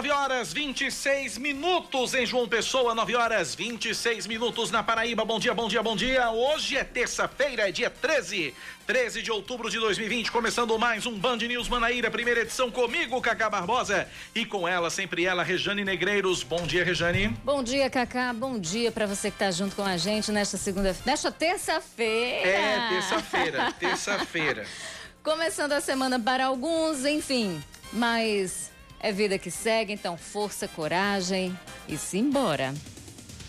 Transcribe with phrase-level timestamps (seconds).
[0.00, 5.26] 9 horas 26 minutos em João Pessoa, 9 horas 26 minutos na Paraíba.
[5.26, 6.30] Bom dia, bom dia, bom dia.
[6.30, 8.54] Hoje é terça-feira, é dia 13,
[8.86, 13.50] 13 de outubro de 2020, começando mais um Band News Manaíra, primeira edição comigo, Cacá
[13.50, 16.42] Barbosa, e com ela, sempre ela, Rejane Negreiros.
[16.42, 17.28] Bom dia, Rejane.
[17.44, 18.32] Bom dia, Cacá.
[18.32, 22.48] Bom dia para você que tá junto com a gente nesta segunda, nesta terça-feira.
[22.48, 24.66] É, terça-feira, terça-feira.
[25.22, 27.62] Começando a semana para alguns, enfim,
[27.92, 28.69] mas
[29.00, 31.56] é vida que segue, então força, coragem
[31.88, 32.74] e simbora.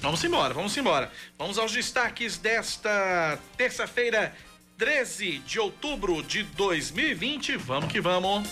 [0.01, 1.11] Vamos embora, vamos embora.
[1.37, 4.33] Vamos aos destaques desta terça-feira,
[4.77, 7.55] 13 de outubro de 2020.
[7.57, 8.47] Vamos que vamos.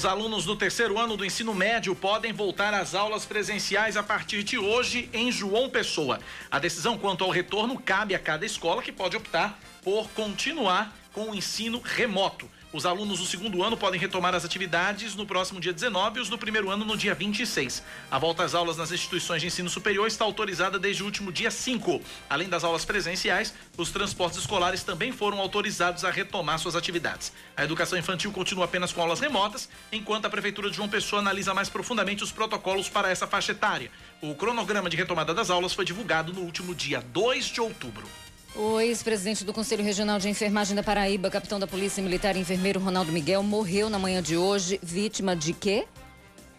[0.00, 4.42] Os alunos do terceiro ano do ensino médio podem voltar às aulas presenciais a partir
[4.42, 6.18] de hoje em João Pessoa.
[6.50, 11.30] A decisão quanto ao retorno cabe a cada escola que pode optar por continuar com
[11.30, 12.48] o ensino remoto.
[12.72, 16.28] Os alunos do segundo ano podem retomar as atividades no próximo dia 19 e os
[16.28, 17.82] do primeiro ano no dia 26.
[18.08, 21.50] A volta às aulas nas instituições de ensino superior está autorizada desde o último dia
[21.50, 22.00] 5.
[22.28, 27.32] Além das aulas presenciais, os transportes escolares também foram autorizados a retomar suas atividades.
[27.56, 31.52] A educação infantil continua apenas com aulas remotas, enquanto a Prefeitura de João Pessoa analisa
[31.52, 33.90] mais profundamente os protocolos para essa faixa etária.
[34.22, 38.08] O cronograma de retomada das aulas foi divulgado no último dia 2 de outubro.
[38.54, 42.80] O ex-presidente do Conselho Regional de Enfermagem da Paraíba, capitão da Polícia Militar e enfermeiro
[42.80, 45.86] Ronaldo Miguel, morreu na manhã de hoje, vítima de quê?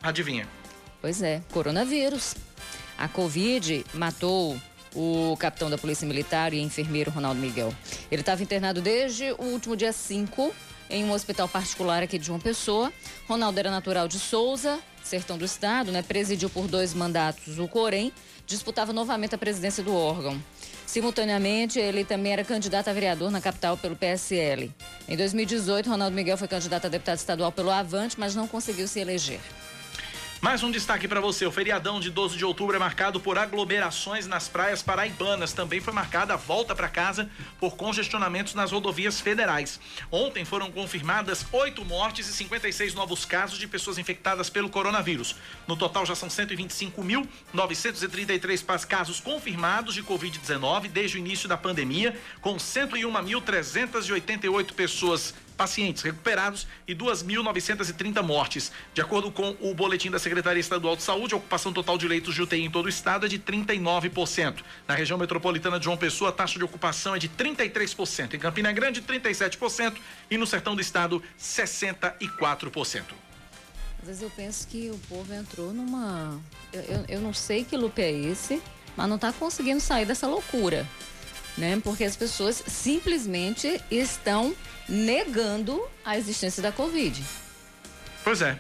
[0.02, 0.48] Adivinha.
[1.02, 2.36] Pois é, coronavírus.
[2.98, 4.58] A Covid matou
[4.96, 7.74] o capitão da Polícia Militar e enfermeiro Ronaldo Miguel.
[8.10, 10.54] Ele estava internado desde o último dia 5
[10.90, 12.92] em um hospital particular aqui de João Pessoa.
[13.28, 16.02] Ronaldo era natural de Souza, sertão do estado, né?
[16.02, 18.14] Presidiu por dois mandatos o Corém,
[18.46, 20.42] disputava novamente a presidência do órgão.
[20.92, 24.70] Simultaneamente, ele também era candidato a vereador na capital pelo PSL.
[25.08, 29.00] Em 2018, Ronaldo Miguel foi candidato a deputado estadual pelo Avante, mas não conseguiu se
[29.00, 29.40] eleger.
[30.42, 34.26] Mais um destaque para você: o feriadão de 12 de outubro é marcado por aglomerações
[34.26, 35.54] nas praias paraibanas.
[35.54, 37.30] Também foi marcada a volta para casa
[37.60, 39.80] por congestionamentos nas rodovias federais.
[40.10, 45.36] Ontem foram confirmadas oito mortes e 56 novos casos de pessoas infectadas pelo coronavírus.
[45.68, 52.56] No total, já são 125.933 casos confirmados de Covid-19 desde o início da pandemia, com
[52.56, 58.72] 101.388 pessoas pacientes recuperados e 2.930 mortes.
[58.96, 62.34] De acordo com o boletim da Secretaria Estadual de Saúde, a ocupação total de leitos
[62.34, 64.64] de UTI em todo o estado é de 39%.
[64.88, 68.34] Na região metropolitana de João Pessoa, a taxa de ocupação é de 33%.
[68.34, 69.98] Em Campina Grande, 37%.
[70.32, 73.04] E no sertão do estado, 64%.
[74.02, 76.42] Às vezes eu penso que o povo entrou numa.
[76.74, 78.60] Eu, eu, eu não sei que loop é esse,
[78.98, 80.88] mas não está conseguindo sair dessa loucura.
[81.56, 81.80] Né?
[81.84, 84.56] Porque as pessoas simplesmente estão
[84.88, 87.24] negando a existência da Covid.
[88.24, 88.58] Pois é.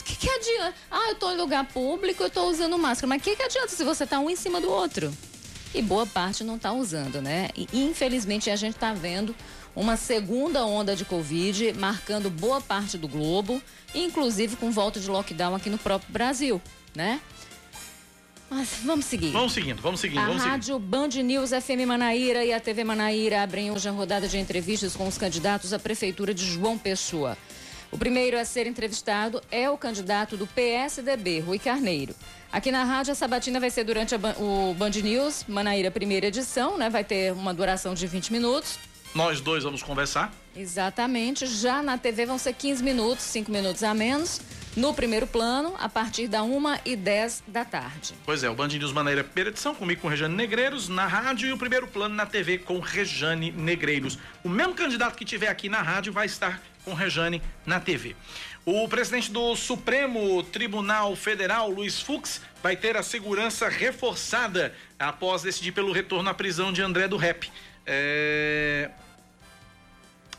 [0.00, 0.74] O que, que adianta?
[0.90, 3.08] Ah, eu estou em lugar público, eu estou usando máscara.
[3.08, 5.12] Mas o que, que adianta se você está um em cima do outro?
[5.74, 7.48] E boa parte não está usando, né?
[7.56, 9.34] E infelizmente a gente está vendo
[9.74, 13.60] uma segunda onda de Covid marcando boa parte do globo,
[13.94, 16.62] inclusive com volta de lockdown aqui no próprio Brasil,
[16.94, 17.20] né?
[18.48, 19.32] Mas vamos seguir.
[19.32, 20.20] Vamos seguindo, vamos seguindo.
[20.20, 20.88] A vamos Rádio seguindo.
[20.88, 25.06] Band News FM Manaíra e a TV Manaíra abrem hoje a rodada de entrevistas com
[25.08, 27.36] os candidatos à Prefeitura de João Pessoa.
[27.90, 32.14] O primeiro a ser entrevistado é o candidato do PSDB, Rui Carneiro.
[32.52, 36.76] Aqui na rádio, a sabatina vai ser durante a, o Band News Manaíra, primeira edição,
[36.78, 36.88] né?
[36.88, 38.78] Vai ter uma duração de 20 minutos.
[39.14, 40.32] Nós dois vamos conversar.
[40.54, 41.46] Exatamente.
[41.46, 44.40] Já na TV vão ser 15 minutos, 5 minutos a menos
[44.76, 48.14] no primeiro plano, a partir da 1 e 10 da tarde.
[48.24, 51.52] Pois é, o Band News Maneira primeira edição, comigo com Rejane Negreiros, na rádio e
[51.52, 54.18] o primeiro plano na TV com Rejane Negreiros.
[54.44, 58.14] O mesmo candidato que tiver aqui na rádio vai estar com Rejane na TV.
[58.64, 65.72] O presidente do Supremo Tribunal Federal, Luiz Fux, vai ter a segurança reforçada após decidir
[65.72, 67.50] pelo retorno à prisão de André do Rep.
[67.86, 68.90] É...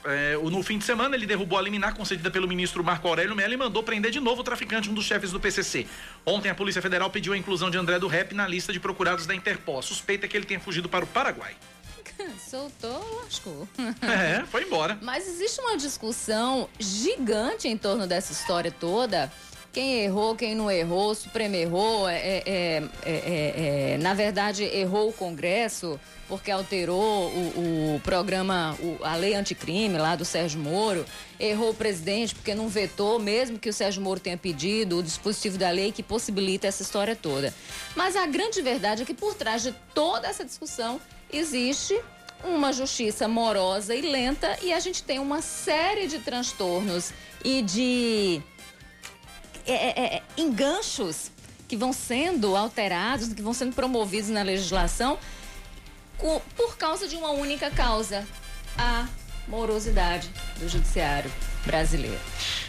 [0.10, 3.54] É, no fim de semana, ele derrubou a liminar concedida pelo ministro Marco Aurélio Mello
[3.54, 5.86] e mandou prender de novo o traficante, um dos chefes do PCC.
[6.26, 9.26] Ontem, a Polícia Federal pediu a inclusão de André do Rep na lista de procurados
[9.26, 9.82] da Interpol.
[9.82, 11.56] Suspeita que ele tenha fugido para o Paraguai.
[12.50, 13.68] Soltou, lascou.
[14.02, 14.98] É, foi embora.
[15.02, 19.32] Mas existe uma discussão gigante em torno dessa história toda
[19.78, 24.64] quem errou, quem não errou, o Supremo errou, é, é, é, é, é na verdade
[24.64, 30.60] errou o Congresso porque alterou o, o programa, o, a lei anticrime lá do Sérgio
[30.60, 31.06] Moro,
[31.40, 35.60] errou o presidente porque não vetou, mesmo que o Sérgio Moro tenha pedido, o dispositivo
[35.60, 37.54] da lei que possibilita essa história toda.
[37.96, 41.00] Mas a grande verdade é que por trás de toda essa discussão
[41.32, 42.02] existe
[42.44, 47.14] uma justiça morosa e lenta e a gente tem uma série de transtornos
[47.46, 48.42] e de
[49.72, 51.32] é, é, é enganchos
[51.68, 55.18] que vão sendo alterados, que vão sendo promovidos na legislação
[56.56, 58.26] por causa de uma única causa:
[58.78, 59.08] a
[59.48, 60.30] morosidade
[60.60, 61.32] do judiciário
[61.66, 62.20] brasileiro.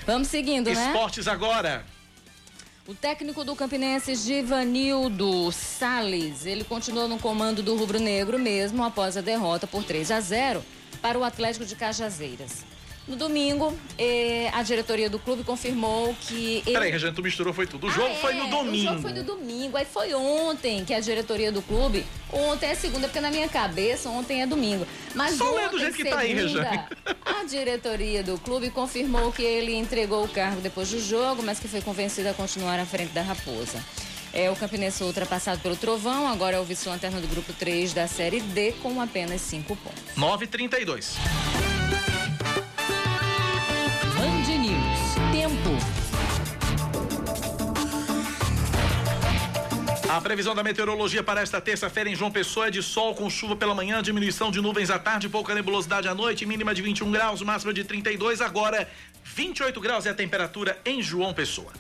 [0.07, 0.87] Vamos seguindo, né?
[0.87, 1.85] Esportes agora.
[2.87, 9.15] O técnico do Campinense, Givanildo Sales, ele continuou no comando do Rubro Negro mesmo após
[9.15, 10.65] a derrota por 3 a 0
[11.03, 12.65] para o Atlético de Cajazeiras.
[13.09, 16.63] No domingo, eh, a diretoria do clube confirmou que.
[16.67, 16.73] Ele...
[16.73, 17.87] Peraí, Regina, tu misturou, foi tudo.
[17.87, 18.77] O jogo ah, foi no domingo.
[18.77, 19.77] O jogo foi no domingo.
[19.79, 22.05] Aí foi ontem que a diretoria do clube.
[22.31, 24.87] Ontem é segunda, porque na minha cabeça ontem é domingo.
[25.15, 26.87] Mas Só ontem, do jeito que tá aí, Regina.
[27.25, 31.67] A diretoria do clube confirmou que ele entregou o cargo depois do jogo, mas que
[31.67, 33.83] foi convencido a continuar à frente da Raposa.
[34.35, 38.41] É, o Campinense ultrapassado pelo Trovão, agora é o vice-lanterna do grupo 3 da Série
[38.41, 40.03] D com apenas 5 pontos.
[40.15, 41.78] 9,32.
[50.09, 53.55] A previsão da meteorologia para esta terça-feira em João Pessoa é de sol com chuva
[53.55, 57.43] pela manhã, diminuição de nuvens à tarde, pouca nebulosidade à noite, mínima de 21 graus,
[57.43, 58.89] máxima de 32, agora
[59.23, 61.71] 28 graus é a temperatura em João Pessoa.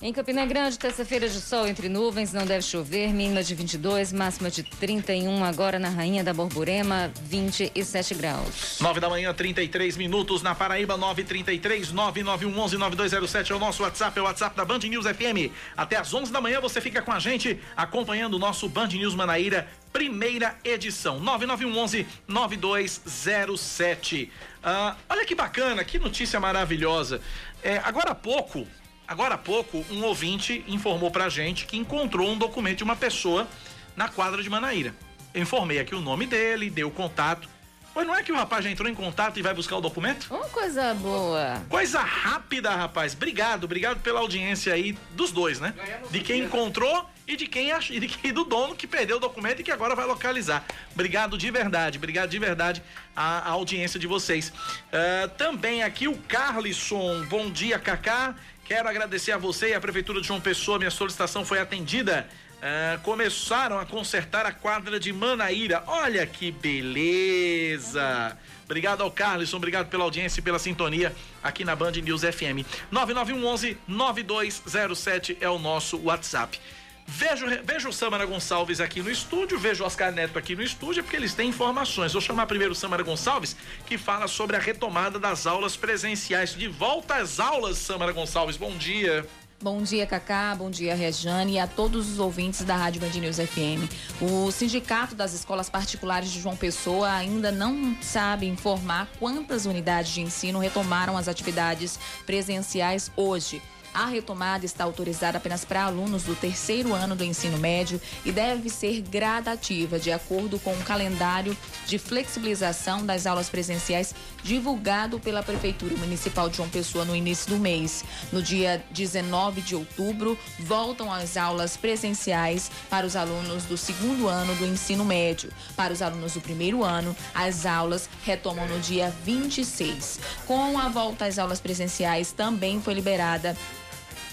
[0.00, 4.50] Em Campina Grande, terça-feira de sol entre nuvens, não deve chover, mínima de 22, máxima
[4.50, 5.42] de 31.
[5.42, 8.76] Agora na Rainha da Borborema, 27 graus.
[8.78, 10.42] 9 da manhã, 33 minutos.
[10.42, 15.06] Na Paraíba, 933 99111 9207 é o nosso WhatsApp, é o WhatsApp da Band News
[15.06, 15.50] FM.
[15.74, 19.14] Até às 11 da manhã você fica com a gente acompanhando o nosso Band News
[19.14, 21.18] Manaíra, primeira edição.
[21.20, 24.30] 9911 9207.
[24.58, 27.18] Uh, olha que bacana, que notícia maravilhosa.
[27.62, 28.66] É, agora há pouco,
[29.08, 33.46] Agora há pouco, um ouvinte informou pra gente que encontrou um documento de uma pessoa
[33.94, 34.94] na quadra de Manaíra.
[35.32, 37.48] Eu informei aqui o nome dele, deu contato.
[37.94, 40.26] Pois não é que o rapaz já entrou em contato e vai buscar o documento?
[40.28, 41.62] Uma coisa boa.
[41.66, 43.14] Coisa rápida, rapaz.
[43.14, 45.72] Obrigado, obrigado pela audiência aí dos dois, né?
[46.10, 47.88] De quem encontrou e de quem ach...
[47.88, 50.62] e de quem do dono que perdeu o documento e que agora vai localizar.
[50.92, 52.82] Obrigado de verdade, obrigado de verdade
[53.16, 54.50] a, a audiência de vocês.
[54.50, 58.34] Uh, também aqui o Carlisson, bom dia, Cacá.
[58.66, 60.76] Quero agradecer a você e à Prefeitura de João Pessoa.
[60.76, 62.26] Minha solicitação foi atendida.
[62.56, 65.84] Uh, começaram a consertar a quadra de Manaíra.
[65.86, 68.36] Olha que beleza!
[68.64, 72.66] Obrigado ao Carlson, obrigado pela audiência e pela sintonia aqui na Band News FM.
[72.90, 76.58] 9911 9207 é o nosso WhatsApp.
[77.08, 81.04] Vejo, vejo o Samara Gonçalves aqui no estúdio, vejo o Oscar Neto aqui no estúdio,
[81.04, 82.12] porque eles têm informações.
[82.12, 83.56] Vou chamar primeiro o Samara Gonçalves,
[83.86, 86.54] que fala sobre a retomada das aulas presenciais.
[86.54, 89.24] De volta às aulas, Samara Gonçalves, bom dia.
[89.62, 90.54] Bom dia, Cacá.
[90.54, 93.88] Bom dia, Rejane e a todos os ouvintes da Rádio Band News FM.
[94.20, 100.20] O Sindicato das Escolas Particulares de João Pessoa ainda não sabe informar quantas unidades de
[100.20, 103.62] ensino retomaram as atividades presenciais hoje.
[103.96, 108.68] A retomada está autorizada apenas para alunos do terceiro ano do ensino médio e deve
[108.68, 111.56] ser gradativa, de acordo com o calendário
[111.86, 117.56] de flexibilização das aulas presenciais divulgado pela Prefeitura Municipal de João Pessoa no início do
[117.58, 118.04] mês.
[118.30, 124.54] No dia 19 de outubro, voltam as aulas presenciais para os alunos do segundo ano
[124.56, 125.50] do ensino médio.
[125.74, 130.20] Para os alunos do primeiro ano, as aulas retomam no dia 26.
[130.44, 133.56] Com a volta às aulas presenciais, também foi liberada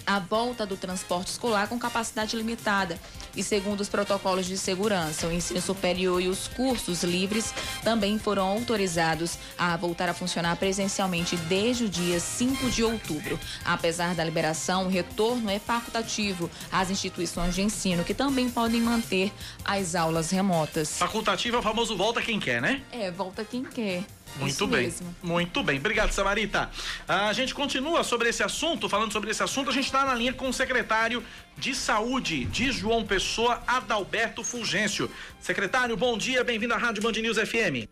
[0.06, 3.00] a volta do transporte escolar com capacidade limitada.
[3.36, 8.46] E segundo os protocolos de segurança, o ensino superior e os cursos livres também foram
[8.46, 13.40] autorizados a voltar a funcionar presencialmente desde o dia 5 de outubro.
[13.66, 19.32] Apesar da liberação, o retorno é facultativo às instituições de ensino, que também podem manter
[19.66, 20.98] as aulas remotas.
[20.98, 22.82] Facultativo é o famoso volta quem quer, né?
[22.92, 24.04] É, volta quem quer.
[24.38, 24.84] Muito Isso bem.
[24.84, 25.16] Mesmo.
[25.22, 25.78] Muito bem.
[25.78, 26.70] Obrigado, Samarita.
[27.08, 29.70] A gente continua sobre esse assunto, falando sobre esse assunto.
[29.70, 31.24] A gente está na linha com o secretário
[31.58, 35.10] de Saúde de João Pessoa, Adalberto Fulgêncio.
[35.40, 37.88] Secretário, bom dia, bem-vindo à Rádio Band News FM.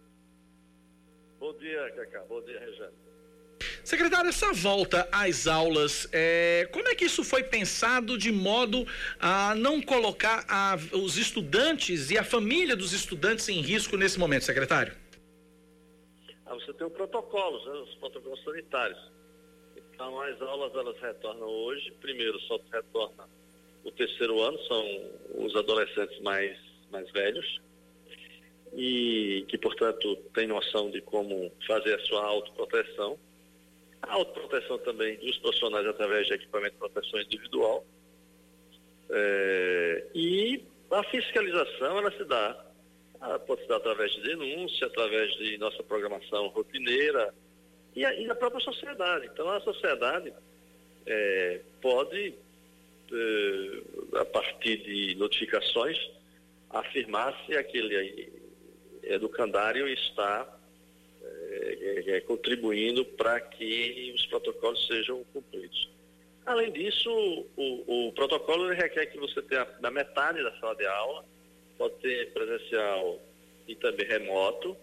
[1.39, 2.23] Bom dia, Cacá.
[2.27, 3.01] Bom dia, Rejane.
[3.83, 8.87] Secretário, essa volta às aulas, é, como é que isso foi pensado de modo
[9.19, 14.45] a não colocar a, os estudantes e a família dos estudantes em risco nesse momento,
[14.45, 15.00] secretário?
[16.53, 19.11] Você tem protocolos, né, os protocolos sanitários.
[19.75, 21.91] Então, as aulas elas retornam hoje.
[22.01, 23.27] Primeiro, só retorna
[23.83, 26.57] o terceiro ano, são os adolescentes mais,
[26.91, 27.61] mais velhos
[28.73, 33.17] e que, portanto, têm noção de como fazer a sua autoproteção.
[34.01, 37.85] A autoproteção também dos profissionais através de equipamento de proteção individual.
[39.09, 42.65] É, e a fiscalização, ela se dá,
[43.45, 47.33] pode se dar através de denúncia, através de nossa programação rotineira,
[47.95, 49.29] e, a, na própria sociedade.
[49.31, 50.33] Então, a sociedade
[51.05, 52.33] é, pode,
[53.11, 55.97] é, a partir de notificações,
[56.69, 58.31] afirmar se aquele
[59.03, 60.47] educandário está
[61.23, 65.89] é, é contribuindo para que os protocolos sejam cumpridos.
[66.45, 67.11] Além disso,
[67.55, 71.23] o, o protocolo requer que você tenha na metade da sala de aula,
[71.81, 73.19] pode ter presencial
[73.67, 74.77] e também remoto.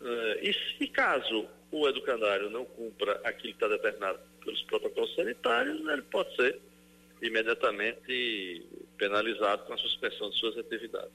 [0.00, 5.80] Uh, e se caso o educandário não cumpra aquilo que está determinado pelos protocolos sanitários,
[5.88, 6.60] ele pode ser
[7.20, 8.62] imediatamente
[8.96, 11.12] penalizado com a suspensão de suas atividades.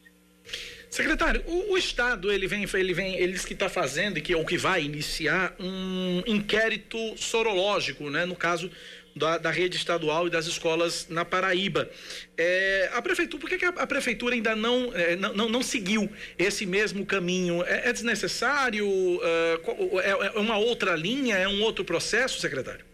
[0.90, 4.46] Secretário, o, o, Estado ele vem, ele vem, ele diz que está fazendo, que ou
[4.46, 8.26] que vai iniciar um inquérito sorológico, né?
[8.26, 8.72] No caso
[9.18, 11.90] da, da, rede estadual e das escolas na Paraíba.
[12.38, 16.10] É, a prefeitura, por que, que a, a, prefeitura ainda não, é, não, não, seguiu
[16.38, 17.64] esse mesmo caminho?
[17.64, 18.88] É, é desnecessário?
[18.88, 21.36] Uh, é, uma outra linha?
[21.36, 22.86] É um outro processo, secretário?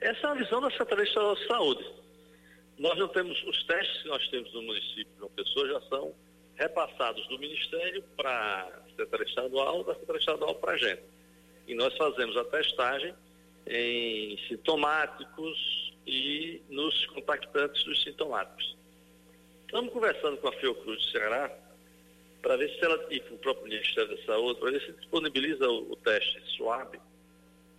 [0.00, 1.84] Essa é a visão da Secretaria de Saúde.
[2.78, 6.14] Nós não temos, os testes que nós temos no município de uma pessoa já são
[6.56, 11.02] repassados do Ministério para a Secretaria Estadual, da Secretaria Estadual para a gente.
[11.66, 13.14] E nós fazemos a testagem
[13.66, 18.76] em sintomáticos e nos contactantes dos sintomáticos.
[19.66, 21.50] Estamos conversando com a Fiocruz de Ceará
[22.40, 25.68] para ver se ela, e com o próprio Ministério da Saúde, para ver se disponibiliza
[25.68, 27.00] o, o teste SWAB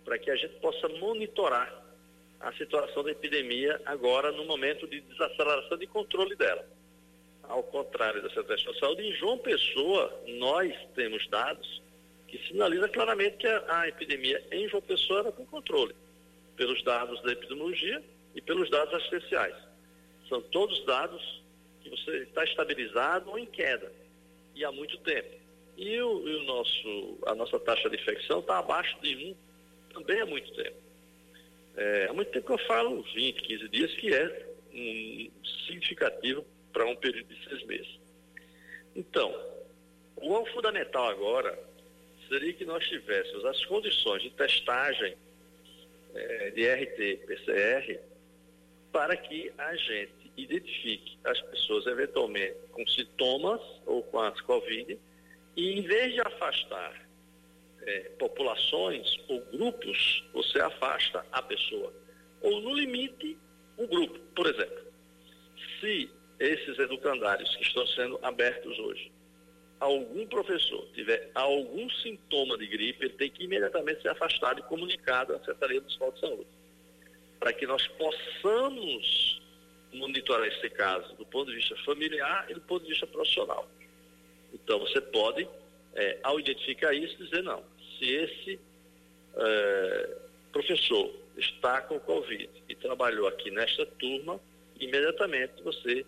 [0.08, 1.84] para que a gente possa monitorar
[2.40, 6.64] a situação da epidemia agora no momento de desaceleração de controle dela.
[7.42, 11.82] Ao contrário da Secretaria de Saúde, em João Pessoa, nós temos dados
[12.28, 15.94] que sinaliza claramente que a, a epidemia em João Pessoa era com controle,
[16.56, 18.02] pelos dados da epidemiologia
[18.34, 19.56] e pelos dados assistenciais.
[20.28, 21.42] São todos dados
[21.82, 23.90] que você está estabilizado ou em queda,
[24.54, 25.36] e há muito tempo.
[25.76, 29.36] E, o, e o nosso, a nossa taxa de infecção está abaixo de 1
[29.94, 30.76] também há muito tempo.
[31.76, 35.30] É, há muito tempo que eu falo 20, 15 dias, que é um,
[35.66, 37.98] significativo para um período de seis meses.
[38.94, 39.32] Então,
[40.16, 41.56] o fundamental agora
[42.28, 45.16] seria que nós tivéssemos as condições de testagem
[46.14, 48.00] é, de RT-PCR
[48.92, 54.98] para que a gente identifique as pessoas eventualmente com sintomas ou com as Covid
[55.56, 57.08] e em vez de afastar
[57.82, 61.92] é, populações ou grupos, você afasta a pessoa.
[62.40, 63.36] Ou no limite,
[63.76, 64.18] um grupo.
[64.34, 64.86] Por exemplo,
[65.80, 69.10] se esses educandários que estão sendo abertos hoje
[69.80, 75.34] algum professor tiver algum sintoma de gripe, ele tem que imediatamente ser afastado e comunicado
[75.34, 76.46] à Secretaria Municipal de Saúde.
[77.38, 79.40] Para que nós possamos
[79.92, 83.68] monitorar esse caso do ponto de vista familiar e do ponto de vista profissional.
[84.52, 85.48] Então, você pode,
[85.94, 87.62] é, ao identificar isso, dizer não.
[87.98, 88.60] Se esse
[89.36, 90.16] é,
[90.52, 94.40] professor está com Covid e trabalhou aqui nesta turma,
[94.80, 96.04] imediatamente você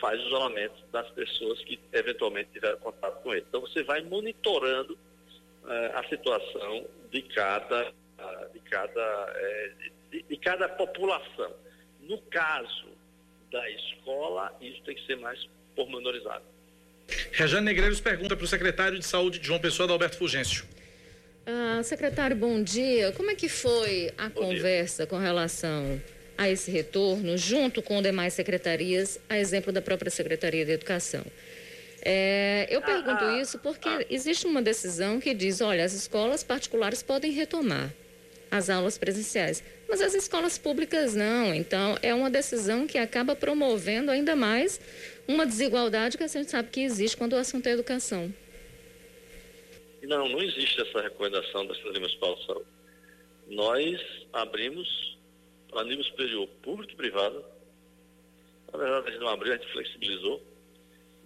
[0.00, 3.44] faz o isolamento das pessoas que eventualmente tiveram contato com ele.
[3.48, 10.36] Então você vai monitorando uh, a situação de cada, uh, de, cada, uh, de, de,
[10.38, 11.52] cada população.
[12.00, 12.88] No caso
[13.52, 15.38] da escola, isso tem que ser mais
[15.76, 16.44] pormenorizado.
[17.32, 20.64] Rejane Negreiros pergunta para o secretário de Saúde de João Pessoa, Alberto Fulgêncio.
[21.46, 23.12] Ah, secretário, bom dia.
[23.12, 25.06] Como é que foi a bom conversa dia.
[25.06, 26.00] com relação
[26.40, 31.22] a esse retorno, junto com demais secretarias, a exemplo da própria Secretaria de Educação.
[32.00, 34.06] É, eu pergunto ah, ah, isso porque ah.
[34.08, 37.92] existe uma decisão que diz, olha, as escolas particulares podem retomar
[38.50, 41.54] as aulas presenciais, mas as escolas públicas não.
[41.54, 44.80] Então, é uma decisão que acaba promovendo ainda mais
[45.28, 48.32] uma desigualdade que a gente sabe que existe quando o assunto é educação.
[50.04, 52.66] Não, não existe essa recomendação da Secretaria Municipal de Saúde.
[53.50, 54.00] Nós
[54.32, 55.10] abrimos
[55.78, 57.44] a nível superior público e privado.
[58.72, 60.42] Na verdade, a gente não abriu, a gente flexibilizou.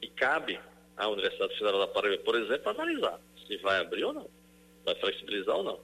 [0.03, 0.61] E cabe
[0.97, 4.31] à Universidade Federal da Paraíba, por exemplo, analisar se vai abrir ou não,
[4.85, 5.81] vai flexibilizar ou não.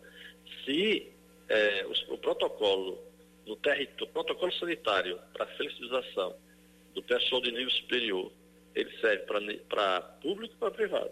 [0.65, 1.13] Se
[1.49, 3.03] é, o, o, protocolo
[3.47, 6.37] no território, protocolo sanitário para flexibilização
[6.95, 8.33] do pessoal de nível superior,
[8.75, 9.25] ele serve
[9.69, 11.11] para público e para privado.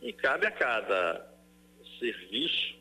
[0.00, 1.26] E cabe a cada
[1.98, 2.74] serviço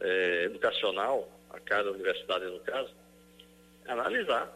[0.00, 2.94] é, educacional a cada universidade no caso,
[3.86, 4.50] analisar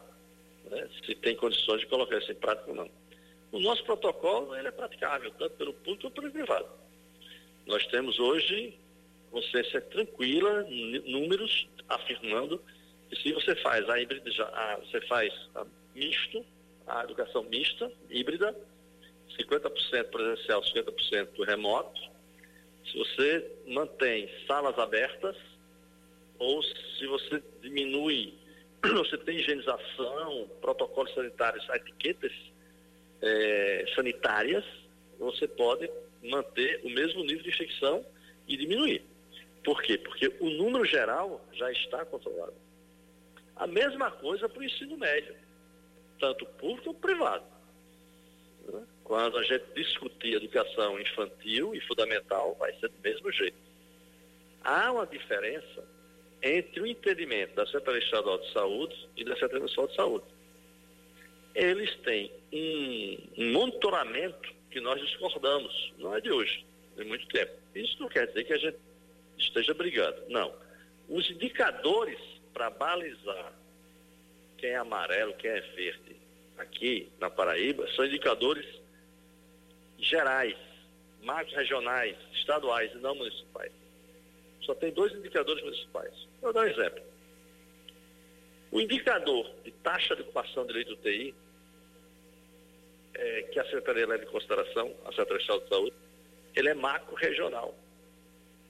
[0.71, 2.91] né, se tem condições de colocar isso em prática ou não.
[3.53, 6.69] O nosso protocolo ele é praticável, tanto pelo público quanto pelo privado.
[7.67, 8.79] Nós temos hoje
[9.31, 10.67] consciência tranquila,
[11.07, 12.63] números afirmando
[13.09, 16.45] que se você faz a híbrida, a, você faz a misto,
[16.87, 18.57] a educação mista, híbrida,
[19.39, 22.01] 50% presencial, 50% remoto,
[22.91, 25.37] se você mantém salas abertas,
[26.39, 28.35] ou se você diminui,
[28.95, 32.33] você tem higienização, protocolos sanitários, etiquetas
[33.23, 34.65] é, sanitárias,
[35.19, 35.91] você pode
[36.23, 38.05] manter o mesmo nível de infecção
[38.47, 39.03] e diminuir.
[39.65, 39.99] Por quê?
[39.99, 42.55] Porque o número geral já está controlado.
[43.57, 45.35] A mesma coisa para o ensino médio,
[46.21, 47.45] tanto público como privado.
[49.03, 53.57] Quando a gente discutir educação infantil e fundamental, vai ser do mesmo jeito.
[54.63, 55.85] Há uma diferença
[56.47, 60.25] entre o entendimento da Secretaria Estadual de Saúde e da Secretaria Nacional de Saúde.
[61.55, 66.65] Eles têm um, um monitoramento que nós discordamos, não é de hoje,
[66.97, 67.53] de muito tempo.
[67.75, 68.77] Isso não quer dizer que a gente
[69.39, 70.55] esteja brigando, não.
[71.09, 72.19] Os indicadores
[72.53, 73.53] para balizar
[74.59, 76.17] quem é amarelo, quem é verde,
[76.59, 78.67] aqui na Paraíba, são indicadores
[79.99, 80.57] gerais,
[81.23, 83.73] macros regionais, estaduais e não municipais.
[84.67, 86.13] Só tem dois indicadores municipais.
[86.43, 87.01] Vou dar um exemplo.
[88.73, 91.33] O indicador de taxa de ocupação de leito UTI,
[93.15, 95.97] é, que a Secretaria leva em consideração, a Secretaria Estadual de Saúde,
[96.57, 97.75] ele é macro-regional.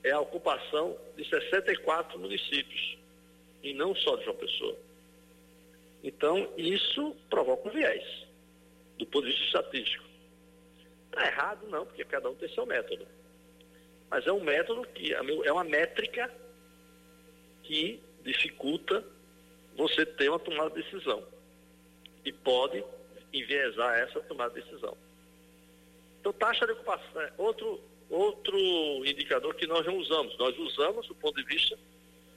[0.05, 2.99] É a ocupação de 64 municípios,
[3.63, 4.77] e não só de João Pessoa.
[6.05, 8.05] Então, isso provoca um viés,
[8.99, 10.05] do ponto de vista estatístico.
[11.07, 13.09] Está errado, não, porque cada um tem seu método.
[14.11, 16.33] Mas é um método que é uma métrica
[17.63, 19.05] que dificulta
[19.77, 21.23] você ter uma tomada de decisão.
[22.25, 22.83] E pode
[23.33, 24.97] enviesar essa tomada de decisão.
[26.21, 28.57] Então, taxa de ocupação é outro, outro
[29.05, 30.37] indicador que nós não usamos.
[30.39, 31.79] Nós usamos do ponto de vista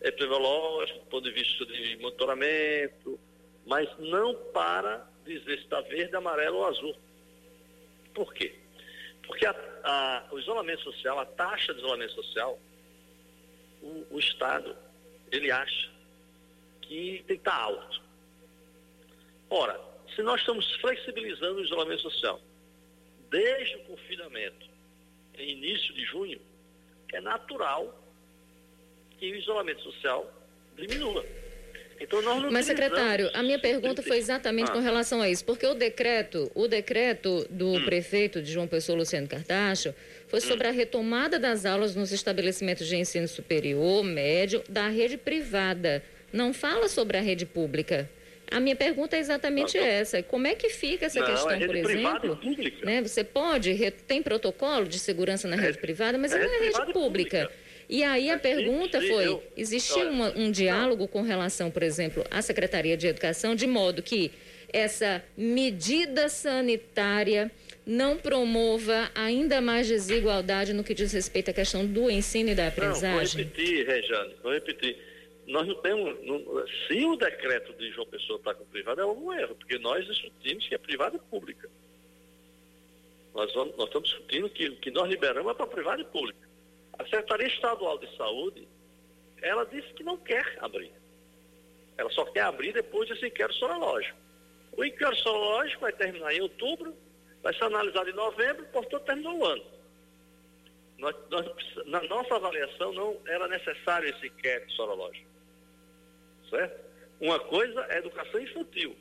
[0.02, 3.20] epidemiológico, do ponto de vista de monitoramento,
[3.66, 6.96] mas não para dizer se está verde, amarelo ou azul.
[8.14, 8.59] Por quê?
[9.30, 12.60] Porque a, a, o isolamento social, a taxa de isolamento social,
[13.80, 14.76] o, o Estado,
[15.32, 15.88] ele acha
[16.82, 18.02] que tem que estar alto.
[19.52, 19.80] Ora,
[20.16, 22.42] se nós estamos flexibilizando o isolamento social,
[23.30, 24.68] desde o confinamento,
[25.38, 26.42] em início de junho,
[27.14, 28.04] é natural
[29.20, 30.28] que o isolamento social
[30.76, 31.24] diminua.
[32.00, 34.74] Então nós não Mas secretário, a minha pergunta foi exatamente ah.
[34.74, 37.86] com relação a isso, porque o decreto, o decreto do hum.
[37.86, 39.94] prefeito de João Pessoa, Luciano Cartacho,
[40.28, 40.72] foi sobre hum.
[40.72, 46.02] a retomada das aulas nos estabelecimentos de ensino superior, médio, da rede privada.
[46.32, 48.10] Não fala sobre a rede pública.
[48.52, 50.24] A minha pergunta é exatamente não, essa.
[50.24, 52.40] Como é que fica essa não, questão, por exemplo?
[52.84, 56.94] Né, você pode, tem protocolo de segurança na rede privada, mas não é rede pública.
[56.94, 57.52] pública.
[57.90, 63.08] E aí a pergunta foi: existiu um diálogo com relação, por exemplo, à Secretaria de
[63.08, 64.32] Educação, de modo que
[64.72, 67.52] essa medida sanitária
[67.84, 72.68] não promova ainda mais desigualdade no que diz respeito à questão do ensino e da
[72.68, 73.44] aprendizagem?
[73.44, 74.98] Não, vou repetir, Rejane, vou repetir.
[75.48, 76.24] Nós não temos.
[76.24, 80.06] Não, se o decreto de João Pessoa está com privado, é algum erro, porque nós
[80.06, 81.68] discutimos que é privada e pública.
[83.34, 86.49] Nós, vamos, nós estamos discutindo que o que nós liberamos é para privada e pública.
[87.00, 88.68] A Secretaria Estadual de Saúde,
[89.42, 90.92] ela disse que não quer abrir.
[91.98, 94.18] Ela só quer abrir depois desse inquérito sorológico.
[94.74, 96.94] O inquérito sorológico vai terminar em outubro,
[97.42, 99.64] vai ser analisado em novembro, portanto terminou o ano.
[100.98, 101.46] Nós, nós,
[101.86, 105.28] na nossa avaliação não era necessário esse inquérito sorológico.
[106.50, 106.90] Certo?
[107.22, 108.96] Uma coisa é educação infantil,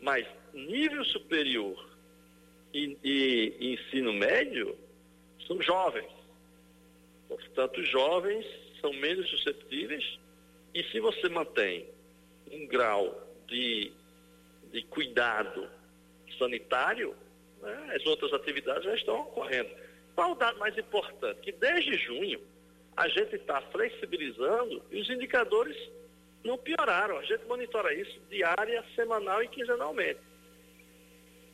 [0.00, 1.90] mas nível superior
[2.72, 4.78] e, e, e ensino médio
[5.46, 6.15] são jovens.
[7.28, 8.46] Portanto, os jovens
[8.80, 10.18] são menos susceptíveis
[10.74, 11.86] e se você mantém
[12.50, 13.92] um grau de,
[14.72, 15.68] de cuidado
[16.38, 17.16] sanitário,
[17.62, 19.70] né, as outras atividades já estão ocorrendo.
[20.14, 21.40] Qual o dado mais importante?
[21.40, 22.40] Que desde junho
[22.96, 25.76] a gente está flexibilizando e os indicadores
[26.44, 27.18] não pioraram.
[27.18, 30.20] A gente monitora isso diária, semanal e quinzenalmente.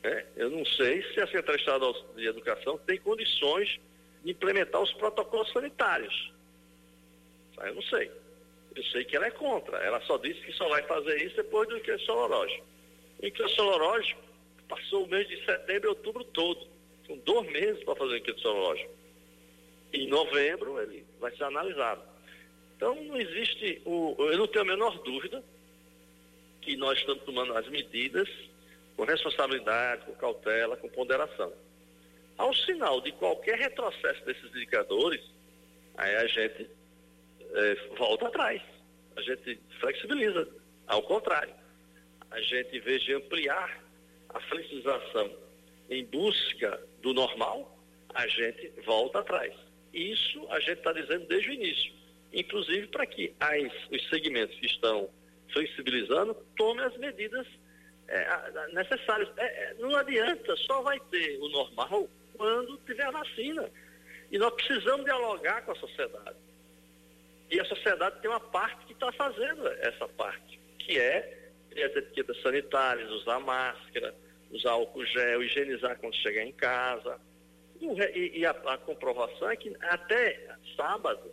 [0.03, 3.79] É, eu não sei se a Secretaria Estadual de Educação tem condições
[4.25, 6.31] implementar os protocolos sanitários.
[7.57, 8.11] Eu não sei.
[8.75, 9.77] Eu sei que ela é contra.
[9.77, 12.65] Ela só disse que só vai fazer isso depois do inquérito sorológico.
[13.21, 14.21] O inquérito sorológico
[14.67, 16.67] passou o mês de setembro e outubro todo.
[17.05, 18.91] São dois meses para fazer o inquérito sorológico.
[19.93, 22.01] Em novembro ele vai ser analisado.
[22.75, 25.43] Então não existe, o, eu não tenho a menor dúvida
[26.61, 28.27] que nós estamos tomando as medidas
[28.95, 31.51] com responsabilidade, com cautela, com ponderação.
[32.37, 35.21] Ao sinal de qualquer retrocesso desses indicadores,
[35.97, 36.69] aí a gente
[37.53, 38.61] é, volta atrás,
[39.15, 40.47] a gente flexibiliza.
[40.87, 41.53] Ao contrário,
[42.31, 43.83] a gente, de ampliar
[44.29, 45.31] a flexibilização
[45.89, 47.77] em busca do normal,
[48.13, 49.53] a gente volta atrás.
[49.93, 51.93] Isso a gente está dizendo desde o início,
[52.31, 55.09] inclusive para que as, os segmentos que estão
[55.51, 57.45] flexibilizando tomem as medidas
[58.07, 59.29] é, necessárias.
[59.37, 63.69] É, não adianta, só vai ter o normal quando tiver a vacina.
[64.31, 66.37] E nós precisamos dialogar com a sociedade.
[67.49, 71.95] E a sociedade tem uma parte que está fazendo essa parte, que é ter as
[71.95, 74.15] etiquetas sanitárias, usar máscara,
[74.51, 77.19] usar álcool gel, higienizar quando chegar em casa.
[77.79, 81.31] E, e a, a, comprovação é que até sábado,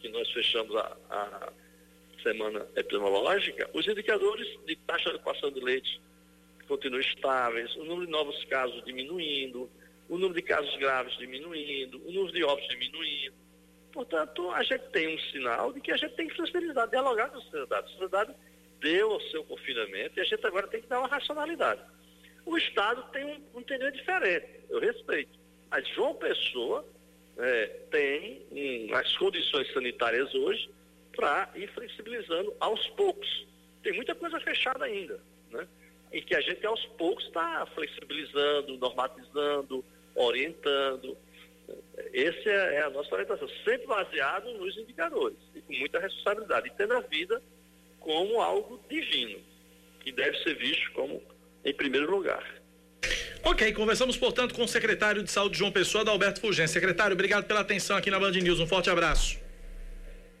[0.00, 1.52] que nós fechamos a, a
[2.22, 6.00] semana epidemiológica, os indicadores de taxa de ocupação de leite
[6.66, 9.70] continuam estáveis, o número de novos casos diminuindo,
[10.08, 13.34] o número de casos graves diminuindo, o número de óbitos diminuindo.
[13.92, 17.38] Portanto, a gente tem um sinal de que a gente tem que flexibilizar, dialogar com
[17.38, 17.86] a sociedade.
[17.86, 18.34] A sociedade
[18.80, 21.80] deu o seu confinamento e a gente agora tem que dar uma racionalidade.
[22.46, 25.38] O Estado tem um, um entendimento diferente, eu respeito.
[25.70, 26.84] Mas João Pessoa
[27.36, 30.70] é, tem um, as condições sanitárias hoje
[31.14, 33.46] para ir flexibilizando aos poucos.
[33.82, 35.66] Tem muita coisa fechada ainda, né?
[36.12, 39.84] E que a gente aos poucos está flexibilizando, normatizando,
[40.18, 41.16] orientando.
[42.12, 46.94] Essa é a nossa orientação, sempre baseado nos indicadores e com muita responsabilidade, e tendo
[46.94, 47.42] a vida
[48.00, 49.38] como algo divino,
[50.00, 51.22] que deve ser visto como
[51.64, 52.44] em primeiro lugar.
[53.44, 56.74] Ok, conversamos, portanto, com o secretário de Saúde João Pessoa, Alberto Fulgêncio.
[56.74, 58.60] Secretário, obrigado pela atenção aqui na Band News.
[58.60, 59.47] Um forte abraço.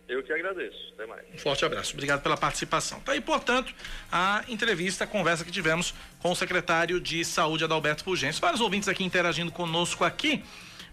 [0.08, 0.92] Eu que agradeço.
[0.94, 1.22] Até mais.
[1.34, 1.92] Um forte abraço.
[1.92, 2.98] Obrigado pela participação.
[3.00, 3.74] Tá aí, portanto,
[4.10, 8.40] a entrevista, a conversa que tivemos com o secretário de Saúde, Adalberto Fulgêncio.
[8.40, 10.42] Vários ouvintes aqui interagindo conosco aqui.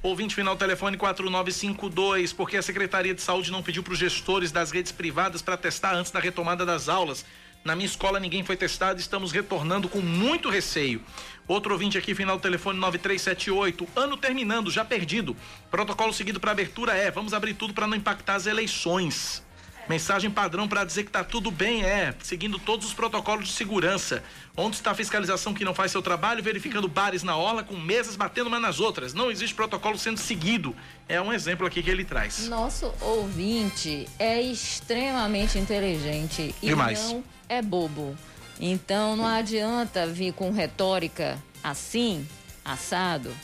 [0.04, 4.70] Ouvinte final telefone 4952, porque a Secretaria de Saúde não pediu para os gestores das
[4.70, 7.26] redes privadas para testar antes da retomada das aulas.
[7.64, 11.02] Na minha escola ninguém foi testado, estamos retornando com muito receio.
[11.48, 13.88] Outro ouvinte aqui, final do telefone 9378.
[13.96, 15.36] Ano terminando, já perdido.
[15.70, 19.44] Protocolo seguido para abertura é: vamos abrir tudo para não impactar as eleições.
[19.88, 24.24] Mensagem padrão para dizer que tá tudo bem é, seguindo todos os protocolos de segurança.
[24.58, 28.16] Onde está a fiscalização que não faz seu trabalho, verificando bares na orla com mesas
[28.16, 29.14] batendo umas nas outras.
[29.14, 30.76] Não existe protocolo sendo seguido.
[31.08, 32.48] É um exemplo aqui que ele traz.
[32.48, 37.12] Nosso ouvinte é extremamente inteligente e Demais.
[37.12, 38.18] não é bobo.
[38.60, 42.28] Então não adianta vir com retórica assim,
[42.64, 43.36] assado,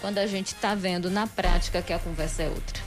[0.00, 2.82] quando a gente está vendo na prática que a conversa é outra.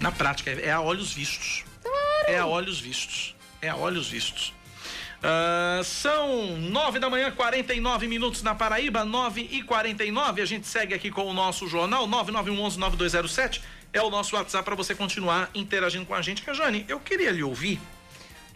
[0.00, 1.64] Na prática, é a olhos vistos.
[1.82, 2.24] Claro.
[2.26, 3.34] É a olhos vistos.
[3.60, 4.54] É a olhos vistos.
[5.18, 10.94] Uh, são nove da manhã, 49 minutos na Paraíba, nove e 49 A gente segue
[10.94, 13.60] aqui com o nosso jornal, 9911-9207.
[13.92, 16.42] É o nosso WhatsApp para você continuar interagindo com a gente.
[16.42, 17.80] Cajane, eu queria lhe ouvir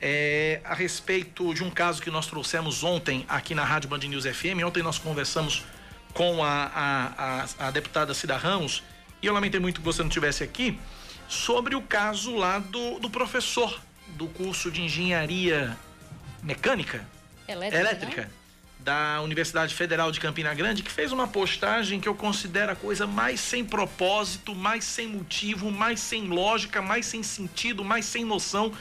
[0.04, 4.24] é, a respeito de um caso que nós trouxemos ontem aqui na Rádio Band News
[4.24, 4.64] FM.
[4.66, 5.64] Ontem nós conversamos
[6.12, 8.82] com a, a, a, a deputada Cida Ramos,
[9.22, 10.78] e eu lamentei muito que você não estivesse aqui,
[11.28, 15.78] sobre o caso lá do, do professor do curso de engenharia
[16.42, 17.06] mecânica
[17.46, 18.30] Elétrica, elétrica né?
[18.80, 23.06] da Universidade Federal de Campina Grande, que fez uma postagem que eu considero a coisa
[23.06, 28.72] mais sem propósito, mais sem motivo, mais sem lógica, mais sem sentido, mais sem noção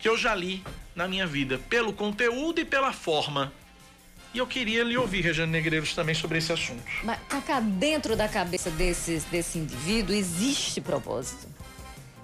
[0.00, 3.52] que eu já li na minha vida, pelo conteúdo e pela forma.
[4.32, 6.82] E eu queria lhe ouvir, Regiane Negreiros, também sobre esse assunto.
[7.02, 11.48] Mas, Cacá, dentro da cabeça desse, desse indivíduo existe propósito.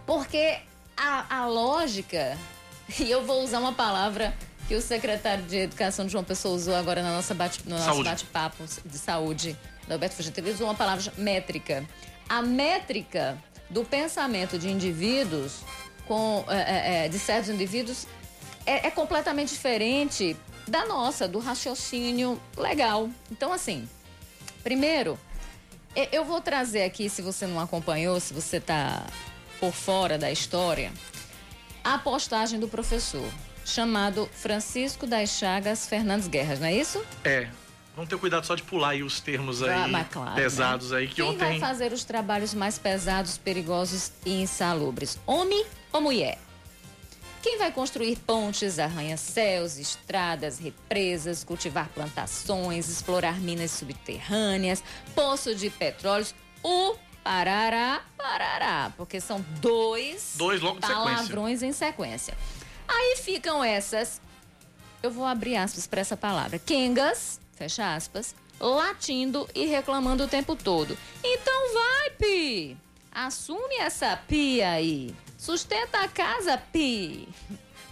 [0.07, 0.59] Porque
[0.97, 2.39] a, a lógica,
[2.99, 4.35] e eu vou usar uma palavra
[4.69, 8.03] que o secretário de Educação de João Pessoa usou agora na nossa bate, no nosso
[8.03, 9.57] bate-papo de saúde,
[10.11, 11.85] Fugente, ele usou uma palavra métrica.
[12.29, 13.39] A métrica
[13.71, 15.61] do pensamento de indivíduos,
[16.07, 18.07] com, é, é, é, de certos indivíduos,
[18.65, 23.09] é, é completamente diferente da nossa, do raciocínio legal.
[23.31, 23.89] Então, assim,
[24.63, 25.19] primeiro,
[25.95, 29.05] e- eu vou trazer aqui, se você não acompanhou, se você está
[29.61, 30.93] por fora da história,
[31.85, 33.29] a postagem do professor,
[33.65, 37.03] chamado Francisco das Chagas Fernandes Guerras, não é isso?
[37.25, 37.49] É.
[37.95, 40.99] Vamos ter cuidado só de pular aí os termos aí Ah, claro, pesados né?
[40.99, 41.39] aí que Quem ontem.
[41.39, 45.19] vai fazer os trabalhos mais pesados, perigosos e insalubres?
[45.27, 45.65] Homem
[45.97, 46.39] ou mulher?
[47.43, 54.83] Quem vai construir pontes, arranha-céus, estradas, represas, cultivar plantações, explorar minas subterrâneas,
[55.15, 56.35] poço de petróleos?
[56.63, 58.93] O Parará, parará.
[58.97, 61.67] Porque são dois, dois logo palavrões sequência.
[61.67, 62.39] em sequência.
[62.87, 64.21] Aí ficam essas.
[65.03, 66.57] Eu vou abrir aspas para essa palavra.
[66.61, 70.97] Kengas, fecha aspas, latindo e reclamando o tempo todo.
[71.25, 72.77] Então vai, Pi!
[73.11, 75.13] Assume essa pia aí.
[75.37, 77.29] Sustenta a casa, Pi.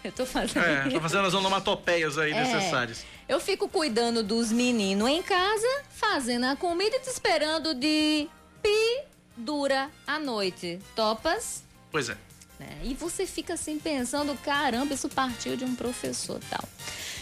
[0.02, 0.64] Eu tô fazendo.
[0.64, 3.04] É, tô fazendo as onomatopeias aí é, necessárias.
[3.28, 8.28] Eu fico cuidando dos meninos em casa, fazendo a comida e te esperando de
[8.62, 9.04] pi
[9.36, 10.78] dura a noite.
[10.94, 11.62] Topas?
[11.90, 12.16] Pois é.
[12.60, 12.84] é.
[12.84, 16.68] E você fica assim pensando, caramba, isso partiu de um professor tal.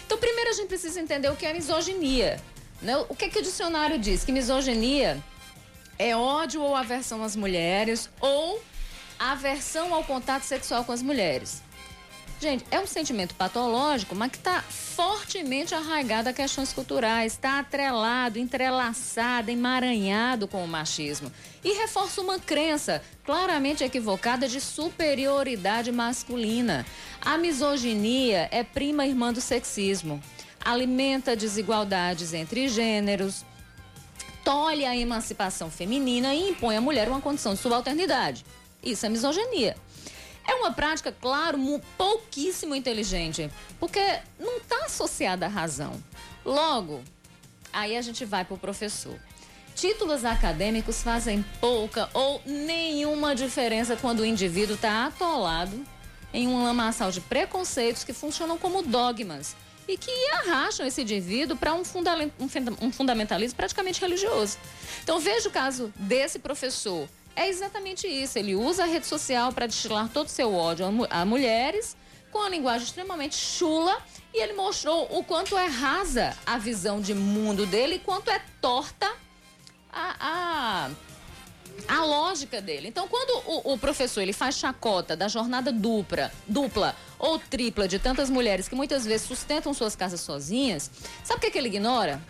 [0.04, 2.40] Então, primeiro a gente precisa entender o que é misoginia.
[2.80, 2.96] Né?
[3.08, 4.24] O que, é que o dicionário diz?
[4.24, 5.22] Que misoginia
[5.98, 8.61] é ódio ou aversão às mulheres ou
[9.30, 11.62] aversão ao contato sexual com as mulheres.
[12.42, 18.37] Gente, é um sentimento patológico, mas que está fortemente arraigado a questões culturais, está atrelado,
[18.37, 21.30] entrelaçado, emaranhado com o machismo.
[21.62, 26.85] E reforça uma crença claramente equivocada de superioridade masculina.
[27.20, 30.20] A misoginia é prima irmã do sexismo.
[30.64, 33.44] Alimenta desigualdades entre gêneros,
[34.44, 38.44] tolhe a emancipação feminina e impõe à mulher uma condição de subalternidade.
[38.83, 39.77] Isso é misoginia.
[40.47, 41.59] É uma prática, claro,
[41.97, 44.01] pouquíssimo inteligente, porque
[44.38, 46.03] não está associada à razão.
[46.45, 47.03] Logo,
[47.73, 49.18] aí a gente vai para o professor.
[49.75, 55.85] Títulos acadêmicos fazem pouca ou nenhuma diferença quando o indivíduo está atolado
[56.35, 59.57] em um lamaçal de preconceitos que funcionam como dogmas
[59.88, 62.12] e que arrastam esse indivíduo para um, funda
[62.81, 64.59] um fundamentalismo praticamente religioso.
[65.03, 68.38] Então, veja o caso desse professor é exatamente isso.
[68.38, 71.97] Ele usa a rede social para destilar todo o seu ódio a, mulheres
[72.31, 74.01] com a linguagem extremamente chula
[74.33, 79.12] e ele mostrou o quanto é rasa a visão de mundo dele quanto é torta
[79.92, 80.90] a, a,
[81.88, 82.88] a lógica dele.
[82.88, 87.99] Então, quando o, o, professor ele faz chacota da jornada dupla, dupla ou tripla de
[87.99, 90.90] tantas mulheres que muitas vezes sustentam suas casas sozinhas,
[91.23, 92.21] sabe o que, que ele ignora?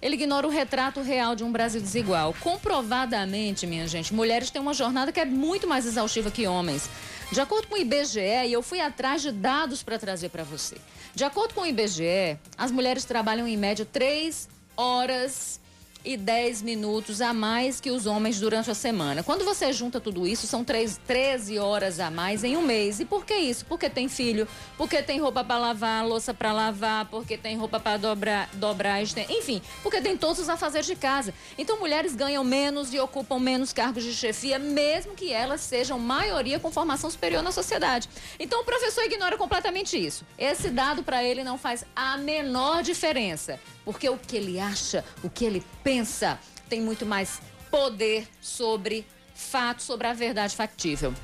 [0.00, 2.34] Ele ignora o retrato real de um Brasil desigual.
[2.40, 6.88] Comprovadamente, minha gente, mulheres têm uma jornada que é muito mais exaustiva que homens.
[7.32, 10.76] De acordo com o IBGE, e eu fui atrás de dados para trazer para você.
[11.14, 15.58] De acordo com o IBGE, as mulheres trabalham em média três horas
[16.06, 19.24] e 10 minutos a mais que os homens durante a semana.
[19.24, 23.00] Quando você junta tudo isso, são 3, 13 horas a mais em um mês.
[23.00, 23.66] E por que isso?
[23.66, 24.46] Porque tem filho,
[24.78, 29.60] porque tem roupa para lavar, louça para lavar, porque tem roupa para dobrar, dobrar, enfim,
[29.82, 31.34] porque tem todos os afazeres de casa.
[31.58, 36.60] Então, mulheres ganham menos e ocupam menos cargos de chefia, mesmo que elas sejam maioria
[36.60, 38.08] com formação superior na sociedade.
[38.38, 40.24] Então, o professor ignora completamente isso.
[40.38, 43.58] Esse dado para ele não faz a menor diferença.
[43.86, 49.84] Porque o que ele acha, o que ele pensa, tem muito mais poder sobre fatos,
[49.84, 51.14] sobre a verdade factível.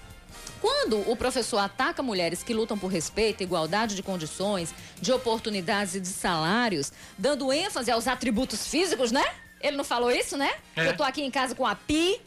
[0.60, 6.00] Quando o professor ataca mulheres que lutam por respeito, igualdade de condições, de oportunidades e
[6.00, 9.24] de salários, dando ênfase aos atributos físicos, né?
[9.60, 10.52] Ele não falou isso, né?
[10.76, 10.86] É.
[10.88, 12.20] Eu tô aqui em casa com a Pi,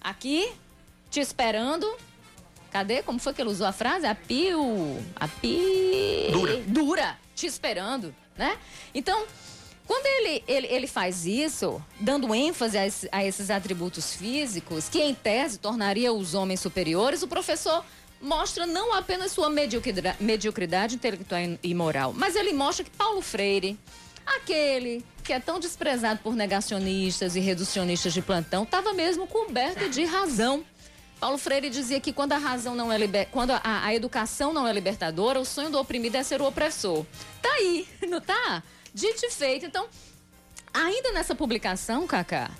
[0.00, 0.52] aqui,
[1.10, 1.92] te esperando.
[2.70, 3.02] Cadê?
[3.02, 4.06] Como foi que ele usou a frase?
[4.06, 5.02] A Pi, o...
[5.16, 6.28] A Pi...
[6.30, 6.62] Dura.
[6.66, 8.56] Dura, te esperando, né?
[8.94, 9.26] Então,
[9.86, 15.14] quando ele, ele, ele faz isso, dando ênfase a, a esses atributos físicos, que em
[15.14, 17.84] tese tornaria os homens superiores, o professor
[18.20, 23.78] mostra não apenas sua mediocridade, mediocridade intelectual e moral, mas ele mostra que Paulo Freire,
[24.24, 30.04] aquele que é tão desprezado por negacionistas e reducionistas de plantão, estava mesmo coberto de
[30.04, 30.64] razão.
[31.20, 33.28] Paulo Freire dizia que quando a razão não é liber...
[33.30, 37.06] quando a, a educação não é libertadora, o sonho do oprimido é ser o opressor.
[37.40, 38.62] Tá aí, não tá?
[38.94, 39.66] Dito e feito.
[39.66, 39.88] Então,
[40.72, 42.50] ainda nessa publicação, Cacá,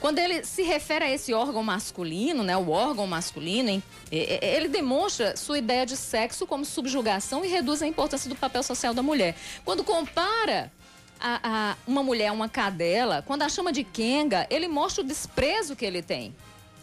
[0.00, 5.58] quando ele se refere a esse órgão masculino, né, o órgão masculino, ele demonstra sua
[5.58, 9.36] ideia de sexo como subjugação e reduz a importância do papel social da mulher.
[9.64, 10.72] Quando compara
[11.20, 15.06] a, a uma mulher a uma cadela, quando a chama de Kenga, ele mostra o
[15.06, 16.34] desprezo que ele tem,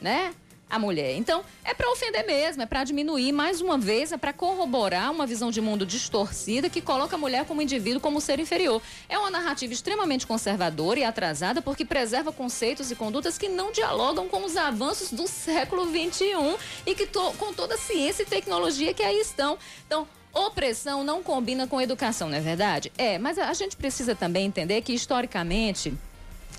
[0.02, 0.34] né?
[0.74, 1.16] A mulher.
[1.16, 5.28] Então, é para ofender mesmo, é para diminuir, mais uma vez, é para corroborar uma
[5.28, 8.82] visão de mundo distorcida que coloca a mulher como indivíduo, como ser inferior.
[9.08, 14.28] É uma narrativa extremamente conservadora e atrasada porque preserva conceitos e condutas que não dialogam
[14.28, 16.58] com os avanços do século XXI
[16.88, 19.60] e que to com toda a ciência e tecnologia que aí estão.
[19.86, 22.92] Então, opressão não combina com educação, não é verdade?
[22.98, 25.94] É, mas a gente precisa também entender que, historicamente,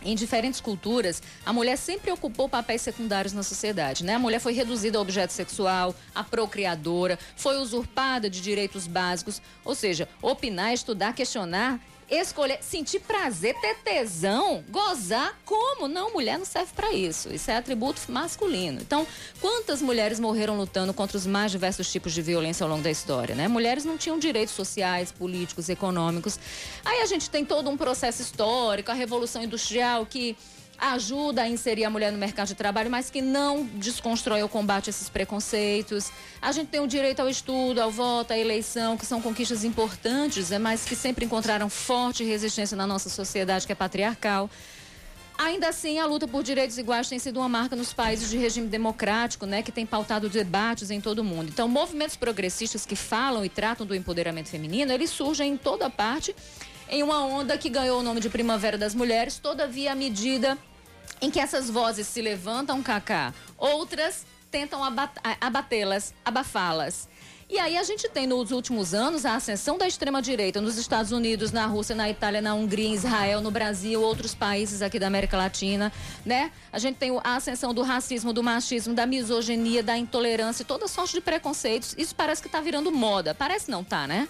[0.05, 4.15] em diferentes culturas, a mulher sempre ocupou papéis secundários na sociedade, né?
[4.15, 9.75] A mulher foi reduzida a objeto sexual, a procriadora, foi usurpada de direitos básicos, ou
[9.75, 15.89] seja, opinar, estudar, questionar escolher, sentir prazer, ter tesão, gozar, como?
[15.89, 17.33] Não, mulher não serve para isso.
[17.33, 18.81] Isso é atributo masculino.
[18.81, 19.07] Então,
[19.41, 23.35] quantas mulheres morreram lutando contra os mais diversos tipos de violência ao longo da história,
[23.35, 23.49] né?
[23.49, 26.39] Mulheres não tinham direitos sociais, políticos, econômicos.
[26.85, 30.37] Aí a gente tem todo um processo histórico, a revolução industrial que
[30.93, 34.91] ajuda a inserir a mulher no mercado de trabalho, mas que não desconstrói ou combate
[34.91, 36.11] esses preconceitos.
[36.43, 40.53] A gente tem o direito ao estudo, ao voto, à eleição, que são conquistas importantes,
[40.53, 44.51] é, mas que sempre encontraram forte resistência na nossa sociedade que é patriarcal.
[45.37, 48.69] Ainda assim, a luta por direitos iguais tem sido uma marca nos países de regime
[48.69, 51.49] democrático, né, que tem pautado debates em todo o mundo.
[51.49, 56.35] Então, movimentos progressistas que falam e tratam do empoderamento feminino, eles surgem em toda parte
[56.89, 59.39] em uma onda que ganhou o nome de Primavera das Mulheres.
[59.39, 60.57] Todavia, à medida
[61.25, 64.81] em que essas vozes se levantam, Cacá, outras tentam
[65.41, 67.09] abatê-las, abafá-las.
[67.49, 71.51] E aí a gente tem nos últimos anos a ascensão da extrema-direita nos Estados Unidos,
[71.51, 75.37] na Rússia, na Itália, na Hungria, em Israel, no Brasil, outros países aqui da América
[75.37, 75.93] Latina,
[76.25, 76.51] né?
[76.73, 81.15] A gente tem a ascensão do racismo, do machismo, da misoginia, da intolerância, toda sorte
[81.15, 81.95] de preconceitos.
[81.99, 83.35] Isso parece que está virando moda.
[83.35, 84.29] Parece não tá, né?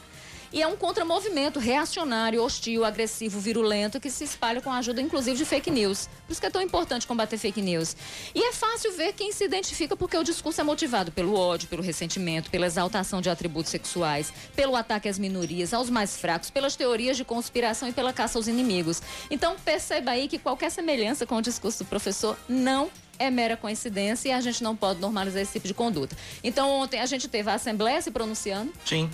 [0.54, 5.36] E é um contramovimento reacionário, hostil, agressivo, virulento, que se espalha com a ajuda, inclusive,
[5.36, 6.08] de fake news.
[6.24, 7.96] Por isso que é tão importante combater fake news.
[8.32, 11.82] E é fácil ver quem se identifica porque o discurso é motivado pelo ódio, pelo
[11.82, 17.16] ressentimento, pela exaltação de atributos sexuais, pelo ataque às minorias, aos mais fracos, pelas teorias
[17.16, 19.02] de conspiração e pela caça aos inimigos.
[19.32, 24.28] Então, perceba aí que qualquer semelhança com o discurso do professor não é mera coincidência
[24.28, 26.16] e a gente não pode normalizar esse tipo de conduta.
[26.42, 28.72] Então, ontem a gente teve a Assembleia se pronunciando.
[28.84, 29.10] Sim.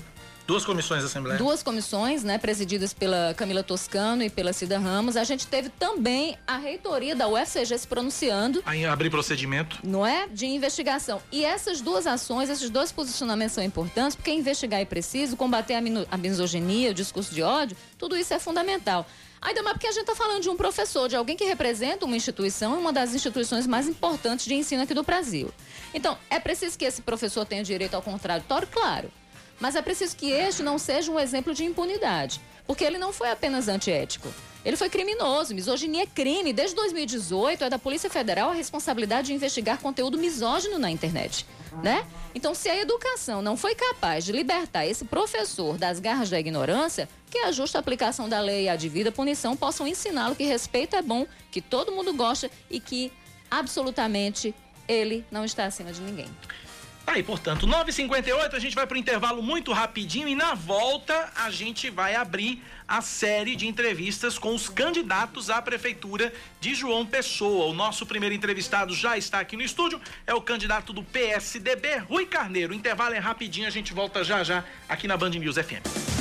[0.51, 1.39] Duas comissões da Assembleia.
[1.39, 5.17] Duas comissões, né, presididas pela Camila Toscano e pela Cida Ramos.
[5.17, 8.61] A gente teve também a reitoria da UFCG se pronunciando.
[8.67, 9.79] Aí abrir procedimento.
[9.85, 10.27] Não é?
[10.27, 11.23] De investigação.
[11.31, 15.81] E essas duas ações, esses dois posicionamentos são importantes, porque investigar é preciso, combater a,
[16.11, 19.07] a misoginia, o discurso de ódio, tudo isso é fundamental.
[19.41, 22.17] Ainda mais porque a gente está falando de um professor, de alguém que representa uma
[22.17, 25.55] instituição, uma das instituições mais importantes de ensino aqui do Brasil.
[25.95, 29.13] Então, é preciso que esse professor tenha direito ao contraditório, claro.
[29.61, 33.31] Mas é preciso que este não seja um exemplo de impunidade, porque ele não foi
[33.31, 34.33] apenas antiético.
[34.65, 35.55] Ele foi criminoso.
[35.55, 36.53] Misoginia é crime.
[36.53, 41.47] Desde 2018 é da Polícia Federal a responsabilidade de investigar conteúdo misógino na internet,
[41.83, 42.07] né?
[42.35, 47.09] Então, se a educação não foi capaz de libertar esse professor das garras da ignorância,
[47.31, 51.03] que a justa aplicação da lei e a devida punição possam ensiná-lo que respeito é
[51.03, 53.13] bom, que todo mundo gosta e que
[53.51, 54.55] absolutamente
[54.87, 56.29] ele não está acima de ninguém.
[57.11, 61.29] Tá aí, portanto, 9h58, a gente vai para o intervalo muito rapidinho e na volta
[61.35, 67.05] a gente vai abrir a série de entrevistas com os candidatos à prefeitura de João
[67.05, 67.67] Pessoa.
[67.67, 72.27] O nosso primeiro entrevistado já está aqui no estúdio, é o candidato do PSDB, Rui
[72.27, 72.73] Carneiro.
[72.73, 76.20] O intervalo é rapidinho, a gente volta já já aqui na Band News FM.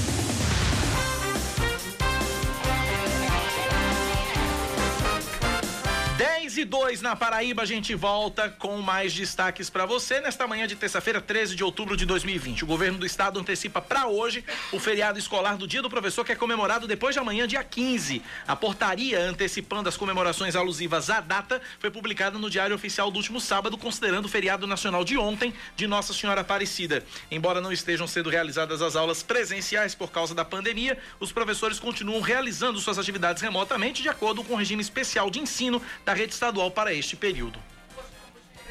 [6.59, 10.75] E 2 na Paraíba, a gente volta com mais destaques para você nesta manhã de
[10.75, 12.65] terça-feira, 13 de outubro de 2020.
[12.65, 14.43] O governo do estado antecipa para hoje
[14.73, 18.21] o feriado escolar do Dia do Professor, que é comemorado depois de amanhã, dia 15.
[18.45, 23.39] A portaria antecipando as comemorações alusivas à data foi publicada no Diário Oficial do último
[23.39, 27.05] sábado, considerando o feriado nacional de ontem de Nossa Senhora Aparecida.
[27.31, 32.19] Embora não estejam sendo realizadas as aulas presenciais por causa da pandemia, os professores continuam
[32.19, 36.48] realizando suas atividades remotamente de acordo com o regime especial de ensino da rede estadual
[36.71, 37.59] para este período.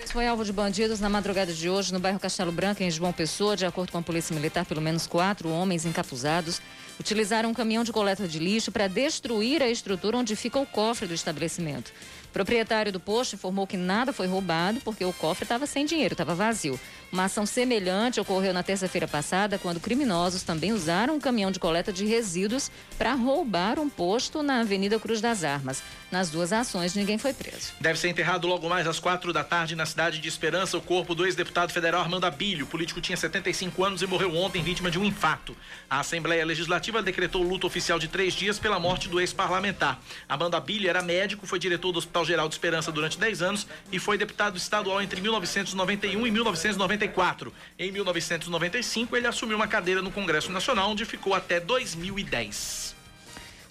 [0.07, 3.57] Foi alvo de bandidos na madrugada de hoje no bairro Castelo Branco, em João Pessoa.
[3.57, 6.61] De acordo com a Polícia Militar, pelo menos quatro homens encapuzados
[6.99, 11.07] utilizaram um caminhão de coleta de lixo para destruir a estrutura onde fica o cofre
[11.07, 11.93] do estabelecimento.
[12.29, 16.13] O proprietário do posto informou que nada foi roubado porque o cofre estava sem dinheiro,
[16.13, 16.79] estava vazio.
[17.11, 21.91] Uma ação semelhante ocorreu na terça-feira passada, quando criminosos também usaram um caminhão de coleta
[21.91, 25.83] de resíduos para roubar um posto na Avenida Cruz das Armas.
[26.11, 27.73] Nas duas ações, ninguém foi preso.
[27.81, 31.15] Deve ser enterrado logo mais às quatro da tarde na cidade de Esperança o corpo
[31.15, 32.67] do ex-deputado federal Armando Abílio.
[32.67, 35.57] O político tinha 75 anos e morreu ontem vítima de um infarto.
[35.89, 39.99] A Assembleia Legislativa decretou luto oficial de três dias pela morte do ex-parlamentar.
[40.29, 43.99] Armando Abílio era médico, foi diretor do Hospital Geral de Esperança durante 10 anos e
[43.99, 47.53] foi deputado estadual entre 1991 e 1994.
[47.79, 52.97] Em 1995, ele assumiu uma cadeira no Congresso Nacional, onde ficou até 2010.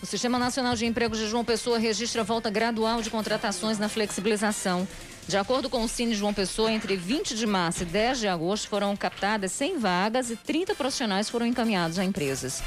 [0.01, 4.87] O Sistema Nacional de Empregos de João Pessoa registra volta gradual de contratações na flexibilização.
[5.27, 8.69] De acordo com o Cine João Pessoa, entre 20 de março e 10 de agosto
[8.69, 12.61] foram captadas 100 vagas e 30 profissionais foram encaminhados a empresas.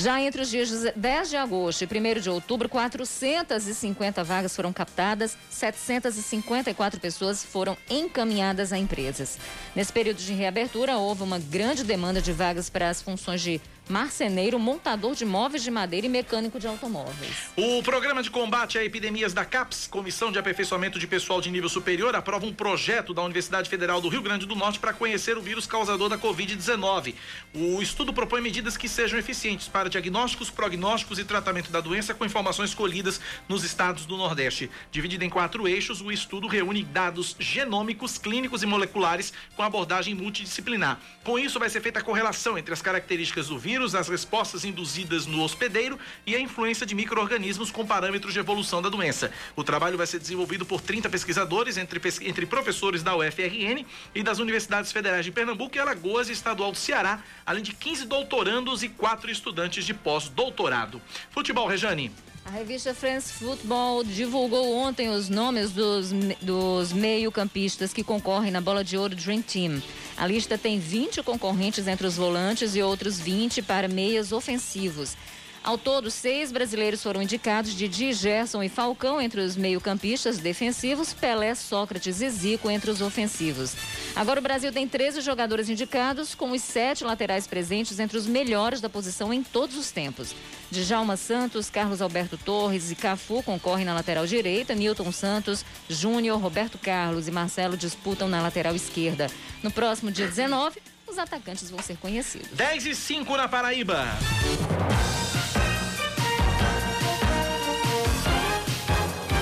[0.00, 5.36] Já entre os dias 10 de agosto e 1 de outubro, 450 vagas foram captadas,
[5.50, 9.38] 754 pessoas foram encaminhadas a empresas.
[9.76, 13.60] Nesse período de reabertura, houve uma grande demanda de vagas para as funções de
[13.90, 17.50] marceneiro, montador de móveis de madeira e mecânico de automóveis.
[17.56, 21.68] O programa de combate a epidemias da CAPES, Comissão de Aperfeiçoamento de Pessoal de Nível
[21.68, 25.42] Superior, aprova um projeto da Universidade Federal do Rio Grande do Norte para conhecer o
[25.42, 27.14] vírus causador da Covid-19.
[27.54, 32.24] O estudo propõe medidas que sejam eficientes para diagnósticos, prognósticos e tratamento da doença com
[32.24, 34.70] informações colhidas nos estados do Nordeste.
[34.92, 41.00] Dividido em quatro eixos, o estudo reúne dados genômicos, clínicos e moleculares com abordagem multidisciplinar.
[41.24, 45.26] Com isso, vai ser feita a correlação entre as características do vírus, as respostas induzidas
[45.26, 49.32] no hospedeiro e a influência de micro-organismos com parâmetros de evolução da doença.
[49.56, 54.38] O trabalho vai ser desenvolvido por 30 pesquisadores, entre, entre professores da UFRN e das
[54.38, 58.88] universidades federais de Pernambuco e Alagoas e Estadual do Ceará, além de 15 doutorandos e
[58.88, 61.00] quatro estudantes de pós-doutorado.
[61.30, 62.12] Futebol, Rejane.
[62.50, 66.10] A revista France Football divulgou ontem os nomes dos,
[66.42, 69.80] dos meio-campistas que concorrem na bola de ouro Dream Team.
[70.16, 75.16] A lista tem 20 concorrentes entre os volantes e outros 20 para meias ofensivos.
[75.62, 81.54] Ao todo, seis brasileiros foram indicados, Didi, Gerson e Falcão entre os meio-campistas defensivos, Pelé,
[81.54, 83.74] Sócrates e Zico entre os ofensivos.
[84.16, 88.80] Agora o Brasil tem 13 jogadores indicados, com os sete laterais presentes entre os melhores
[88.80, 90.34] da posição em todos os tempos.
[90.70, 96.78] Djalma Santos, Carlos Alberto Torres e Cafu concorrem na lateral direita, Newton Santos, Júnior, Roberto
[96.78, 99.26] Carlos e Marcelo disputam na lateral esquerda.
[99.62, 102.48] No próximo dia 19, os atacantes vão ser conhecidos.
[102.52, 104.06] 10 e 5 na Paraíba.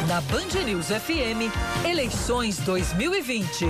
[0.09, 1.53] Na Band News FM,
[1.87, 3.67] eleições 2020.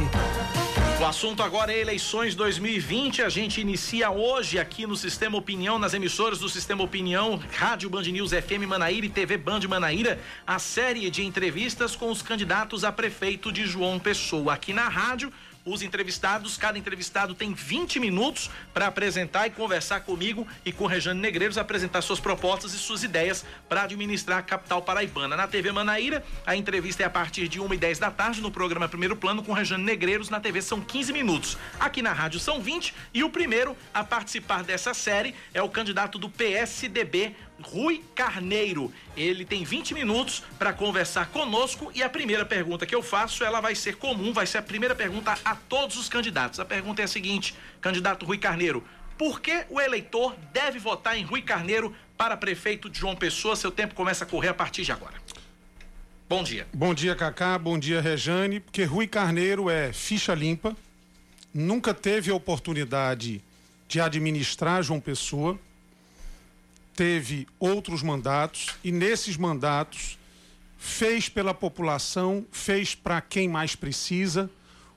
[1.01, 3.22] O assunto agora é eleições 2020.
[3.22, 8.03] A gente inicia hoje aqui no Sistema Opinião, nas emissoras do Sistema Opinião, Rádio Band
[8.03, 12.93] News FM Manaíra e TV Band Manaíra, a série de entrevistas com os candidatos a
[12.93, 14.55] prefeito de João Pessoa.
[14.55, 15.32] Aqui na rádio,
[15.72, 21.20] os entrevistados, cada entrevistado tem 20 minutos para apresentar e conversar comigo e com Rejane
[21.20, 25.36] Negreiros, apresentar suas propostas e suas ideias para administrar a capital paraibana.
[25.36, 28.50] Na TV Manaíra, a entrevista é a partir de 1 e 10 da tarde no
[28.50, 30.30] programa Primeiro Plano com Rejane Negreiros.
[30.30, 31.58] Na TV são 15 minutos.
[31.78, 36.18] Aqui na rádio são 20 e o primeiro a participar dessa série é o candidato
[36.18, 38.92] do PSDB, Rui Carneiro.
[39.16, 43.61] Ele tem 20 minutos para conversar conosco e a primeira pergunta que eu faço, ela
[43.61, 46.61] vai ser comum, vai ser a primeira pergunta a todos os candidatos.
[46.61, 48.84] A pergunta é a seguinte, candidato Rui Carneiro,
[49.16, 53.56] por que o eleitor deve votar em Rui Carneiro para prefeito de João Pessoa?
[53.56, 55.14] Seu tempo começa a correr a partir de agora.
[56.28, 56.66] Bom dia.
[56.72, 57.59] Bom dia, Cacá.
[57.59, 58.61] Bom dia, Rejane.
[58.61, 60.76] Porque Rui Carneiro é ficha limpa,
[61.52, 63.42] nunca teve a oportunidade
[63.88, 65.59] de administrar João Pessoa
[66.99, 70.18] teve outros mandatos e nesses mandatos
[70.76, 74.51] fez pela população, fez para quem mais precisa,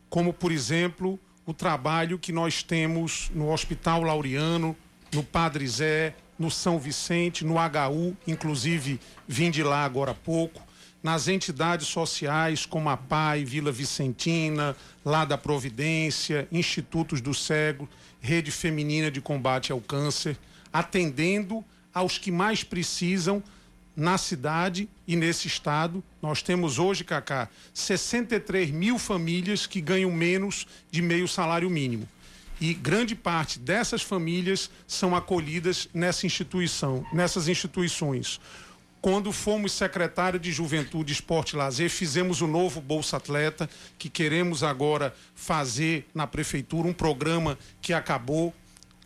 [0.10, 4.76] como por exemplo o trabalho que nós temos no Hospital Laureano,
[5.14, 10.60] no Padre Zé, no São Vicente, no HU, inclusive vim de lá agora há pouco,
[11.04, 14.76] nas entidades sociais como a PAI, Vila Vicentina,
[15.06, 17.88] lá da Providência, Institutos do Cego,
[18.20, 20.36] Rede Feminina de Combate ao Câncer,
[20.74, 21.64] atendendo
[21.94, 23.44] aos que mais precisam
[23.96, 26.04] na cidade e nesse estado.
[26.22, 32.08] Nós temos hoje, Cacá, 63 mil famílias que ganham menos de meio salário mínimo.
[32.60, 38.40] E grande parte dessas famílias são acolhidas nessa instituição, nessas instituições.
[39.02, 43.68] Quando fomos secretário de Juventude, Esporte e Lazer, fizemos o novo Bolsa Atleta,
[43.98, 48.54] que queremos agora fazer na prefeitura, um programa que acabou,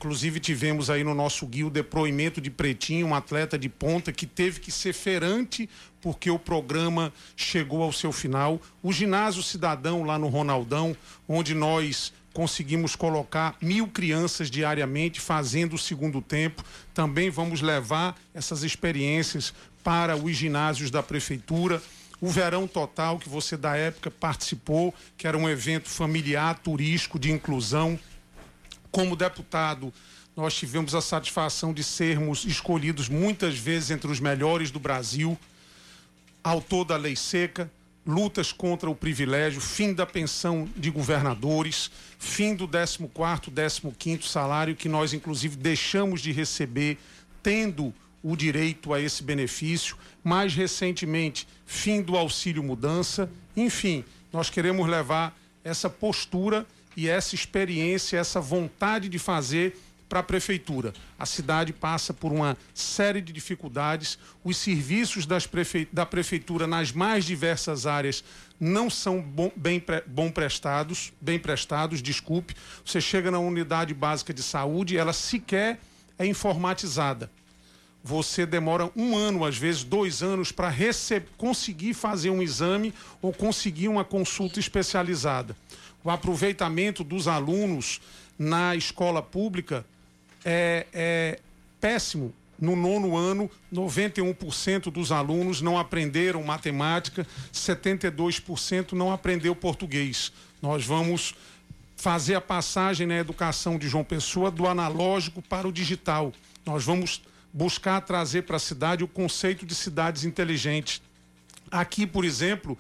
[0.06, 4.28] Inclusive tivemos aí no nosso guia o depoimento de Pretinho, um atleta de ponta que
[4.28, 5.68] teve que ser ferante
[6.00, 8.62] porque o programa chegou ao seu final.
[8.84, 10.96] O ginásio cidadão lá no Ronaldão,
[11.28, 16.64] onde nós conseguimos colocar mil crianças diariamente fazendo o segundo tempo.
[16.94, 21.82] Também vamos levar essas experiências para os ginásios da prefeitura.
[22.22, 27.32] O Verão Total, que você da época participou, que era um evento familiar, turístico, de
[27.32, 28.00] inclusão
[28.96, 29.94] como deputado,
[30.38, 35.38] nós tivemos a satisfação de sermos escolhidos muitas vezes entre os melhores do Brasil,
[36.42, 37.70] autor da lei seca,
[38.08, 44.88] lutas contra o privilégio, fim da pensão de governadores, fim do 14º, 15º salário que
[44.88, 46.98] nós inclusive deixamos de receber
[47.44, 47.94] tendo
[48.24, 55.38] o direito a esse benefício, mais recentemente, fim do auxílio mudança, enfim, nós queremos levar
[55.66, 56.66] essa postura
[56.96, 59.78] e essa experiência, essa vontade de fazer
[60.08, 60.94] para a prefeitura.
[61.18, 65.88] A cidade passa por uma série de dificuldades, os serviços prefe...
[65.92, 68.24] da prefeitura nas mais diversas áreas
[68.60, 72.56] não são bom, bem, bom prestados, bem prestados, desculpe.
[72.86, 75.80] Você chega na unidade básica de saúde, ela sequer
[76.18, 77.30] é informatizada.
[78.04, 80.72] Você demora um ano, às vezes dois anos, para
[81.38, 85.56] conseguir fazer um exame ou conseguir uma consulta especializada.
[86.06, 88.00] O aproveitamento dos alunos
[88.38, 89.84] na escola pública
[90.46, 91.40] é, é
[91.82, 92.32] péssimo.
[92.60, 100.32] No nono ano, 91% dos alunos não aprenderam matemática, 72% não aprendeu português.
[100.62, 101.34] Nós vamos
[101.98, 106.32] fazer a passagem na educação de João Pessoa do analógico para o digital.
[106.64, 111.02] Nós vamos buscar trazer para a cidade o conceito de cidades inteligentes.
[111.72, 112.78] Aqui, por exemplo,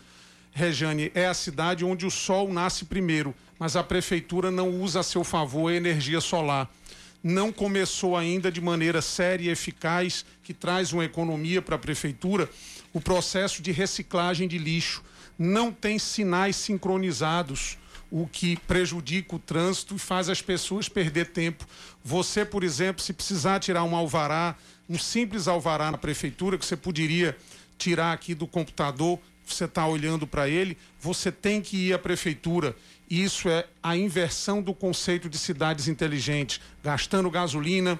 [0.55, 5.03] Rejane, é a cidade onde o sol nasce primeiro, mas a prefeitura não usa a
[5.03, 6.67] seu favor a energia solar
[7.25, 12.47] não começou ainda de maneira séria e eficaz, que traz uma economia para a prefeitura,
[12.93, 15.03] o processo de reciclagem de lixo.
[15.35, 17.79] Não tem sinais sincronizados,
[18.11, 21.65] o que prejudica o trânsito e faz as pessoas perder tempo.
[22.03, 24.55] Você, por exemplo, se precisar tirar um alvará,
[24.87, 27.35] um simples alvará na prefeitura, que você poderia
[27.75, 32.75] tirar aqui do computador, você está olhando para ele, você tem que ir à prefeitura
[33.09, 37.99] isso é a inversão do conceito de cidades inteligentes, gastando gasolina,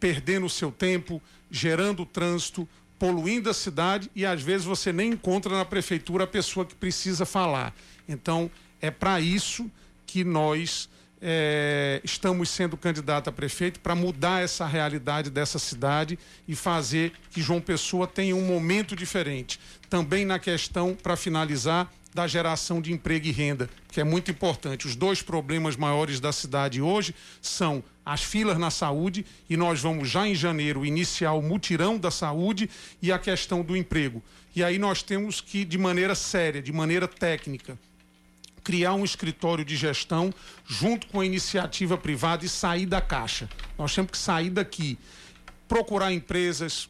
[0.00, 2.68] perdendo o seu tempo, gerando trânsito,
[2.98, 7.24] poluindo a cidade e às vezes você nem encontra na prefeitura a pessoa que precisa
[7.24, 7.74] falar.
[8.08, 9.70] Então, é para isso
[10.04, 10.88] que nós
[11.22, 16.18] é, estamos sendo candidato a prefeito para mudar essa realidade dessa cidade
[16.48, 19.60] e fazer que João Pessoa tenha um momento diferente.
[19.88, 24.86] Também na questão, para finalizar, da geração de emprego e renda, que é muito importante.
[24.86, 30.08] Os dois problemas maiores da cidade hoje são as filas na saúde, e nós vamos
[30.08, 32.68] já em janeiro iniciar o mutirão da saúde
[33.00, 34.22] e a questão do emprego.
[34.56, 37.78] E aí nós temos que, de maneira séria, de maneira técnica,
[38.70, 40.32] criar um escritório de gestão
[40.64, 43.48] junto com a iniciativa privada e sair da caixa.
[43.76, 44.96] Nós temos que sair daqui,
[45.66, 46.88] procurar empresas,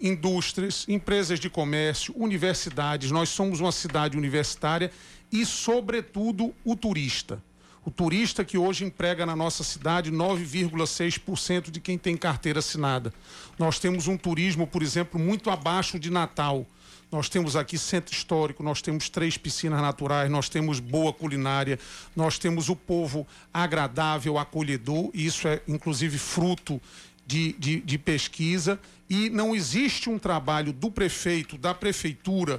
[0.00, 3.10] indústrias, empresas de comércio, universidades.
[3.10, 4.92] Nós somos uma cidade universitária
[5.32, 7.42] e, sobretudo, o turista.
[7.84, 13.12] O turista que hoje emprega na nossa cidade 9,6% de quem tem carteira assinada.
[13.58, 16.64] Nós temos um turismo, por exemplo, muito abaixo de Natal.
[17.10, 21.78] Nós temos aqui centro histórico, nós temos três piscinas naturais, nós temos boa culinária,
[22.14, 26.80] nós temos o povo agradável, acolhedor, e isso é inclusive fruto
[27.26, 28.78] de, de, de pesquisa.
[29.08, 32.58] E não existe um trabalho do prefeito, da prefeitura,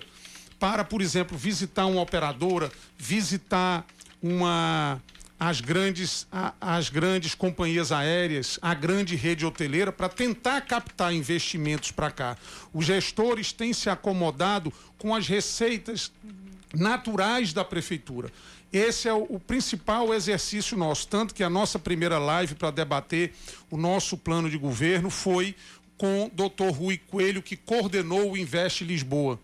[0.59, 3.85] para, por exemplo, visitar uma operadora, visitar
[4.21, 4.99] uma
[5.39, 6.27] as grandes,
[6.59, 12.37] as grandes companhias aéreas, a grande rede hoteleira, para tentar captar investimentos para cá.
[12.73, 16.11] Os gestores têm se acomodado com as receitas
[16.73, 18.29] naturais da prefeitura.
[18.71, 23.33] Esse é o, o, principal exercício nosso, tanto que a nossa primeira live para debater
[23.71, 25.55] o nosso plano de governo foi
[25.97, 29.39] com o doutor Rui Coelho, que coordenou o Investe Lisboa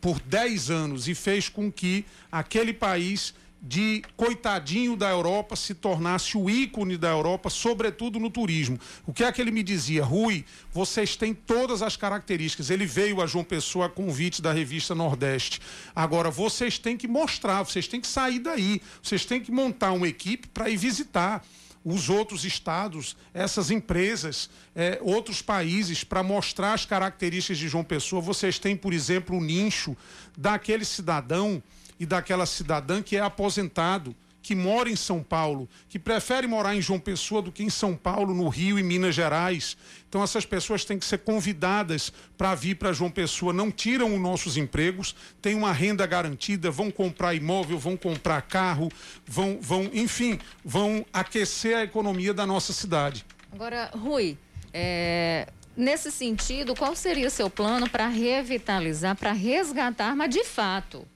[0.00, 6.36] por 10 anos e fez com que aquele país de coitadinho da Europa se tornasse
[6.36, 8.78] o ícone da Europa, sobretudo no turismo.
[9.06, 10.02] O que é que ele me dizia?
[10.02, 12.70] Rui, vocês têm todas as características.
[12.70, 15.60] Ele veio a João Pessoa a convite da revista Nordeste.
[15.94, 20.08] Agora, vocês têm que mostrar, vocês têm que sair daí, vocês têm que montar uma
[20.08, 21.44] equipe para ir visitar
[21.84, 28.20] os outros estados, essas empresas, é, outros países, para mostrar as características de João Pessoa.
[28.20, 29.96] Vocês têm, por exemplo, o nicho
[30.36, 31.62] daquele cidadão
[32.00, 36.80] e daquela cidadã que é aposentado, que mora em São Paulo, que prefere morar em
[36.80, 39.76] João Pessoa do que em São Paulo, no Rio e Minas Gerais.
[40.08, 44.20] Então essas pessoas têm que ser convidadas para vir para João Pessoa, não tiram os
[44.20, 48.90] nossos empregos, têm uma renda garantida, vão comprar imóvel, vão comprar carro,
[49.26, 53.26] vão, vão, enfim, vão aquecer a economia da nossa cidade.
[53.52, 54.38] Agora, Rui,
[54.72, 61.06] é, nesse sentido, qual seria o seu plano para revitalizar, para resgatar, mas de fato,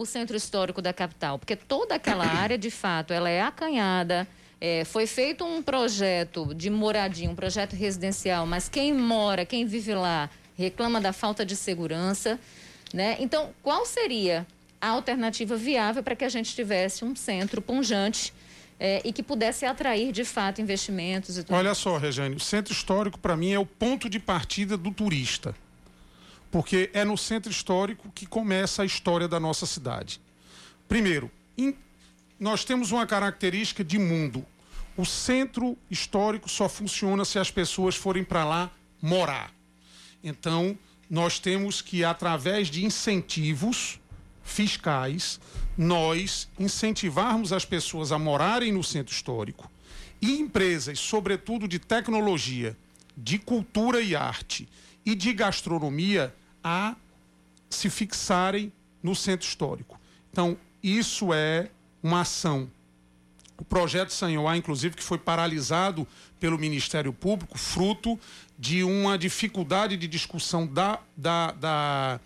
[0.00, 4.26] o centro histórico da capital, porque toda aquela área, de fato, ela é acanhada.
[4.58, 9.94] É, foi feito um projeto de moradia, um projeto residencial, mas quem mora, quem vive
[9.94, 12.38] lá, reclama da falta de segurança,
[12.92, 13.16] né?
[13.20, 14.46] Então, qual seria
[14.80, 18.34] a alternativa viável para que a gente tivesse um centro punjante
[18.78, 21.56] é, e que pudesse atrair de fato investimentos e tudo?
[21.56, 25.54] Olha só, Rejane, o centro histórico para mim é o ponto de partida do turista
[26.50, 30.20] porque é no centro histórico que começa a história da nossa cidade.
[30.88, 31.74] Primeiro, in,
[32.38, 34.44] nós temos uma característica de mundo.
[34.96, 38.70] O centro histórico só funciona se as pessoas forem para lá
[39.00, 39.52] morar.
[40.22, 40.76] Então,
[41.08, 44.00] nós temos que, através de incentivos
[44.42, 45.40] fiscais,
[45.76, 49.70] nós incentivarmos as pessoas a morarem no centro histórico
[50.20, 52.76] e empresas, sobretudo de tecnologia,
[53.16, 54.68] de cultura e arte
[55.04, 56.96] e de gastronomia, a
[57.68, 59.98] se fixarem no centro histórico.
[60.30, 61.70] Então, isso é
[62.02, 62.70] uma ação.
[63.58, 66.06] O projeto Sanhoá, inclusive, que foi paralisado
[66.38, 68.18] pelo Ministério Público, fruto
[68.58, 72.20] de uma dificuldade de discussão da, da, da,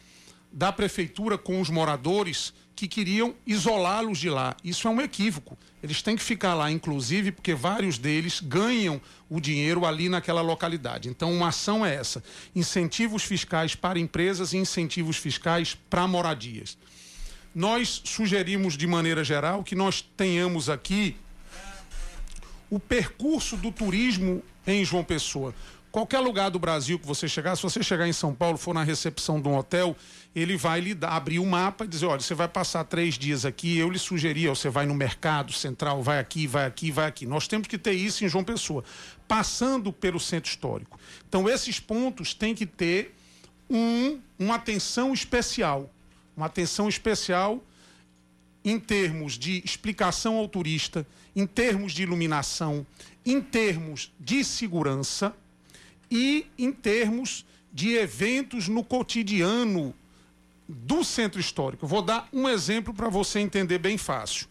[0.52, 4.56] da Prefeitura com os moradores que queriam isolá-los de lá.
[4.64, 5.56] Isso é um equívoco.
[5.82, 11.08] Eles têm que ficar lá, inclusive, porque vários deles ganham o dinheiro ali naquela localidade.
[11.08, 12.22] Então, uma ação é essa:
[12.54, 16.76] incentivos fiscais para empresas e incentivos fiscais para moradias.
[17.54, 21.16] Nós sugerimos, de maneira geral, que nós tenhamos aqui
[22.68, 25.54] o percurso do turismo em João Pessoa.
[25.94, 28.82] Qualquer lugar do Brasil que você chegar, se você chegar em São Paulo, for na
[28.82, 29.96] recepção de um hotel,
[30.34, 33.16] ele vai lhe dar, abrir o um mapa e dizer, olha, você vai passar três
[33.16, 37.06] dias aqui, eu lhe sugeria, você vai no mercado central, vai aqui, vai aqui, vai
[37.06, 37.26] aqui.
[37.26, 38.82] Nós temos que ter isso em João Pessoa,
[39.28, 40.98] passando pelo centro histórico.
[41.28, 43.14] Então, esses pontos têm que ter
[43.70, 45.88] um, uma atenção especial.
[46.36, 47.62] Uma atenção especial
[48.64, 52.84] em termos de explicação ao turista, em termos de iluminação,
[53.24, 55.32] em termos de segurança
[56.10, 59.94] e em termos de eventos no cotidiano
[60.68, 61.86] do centro histórico.
[61.86, 64.46] Vou dar um exemplo para você entender bem fácil.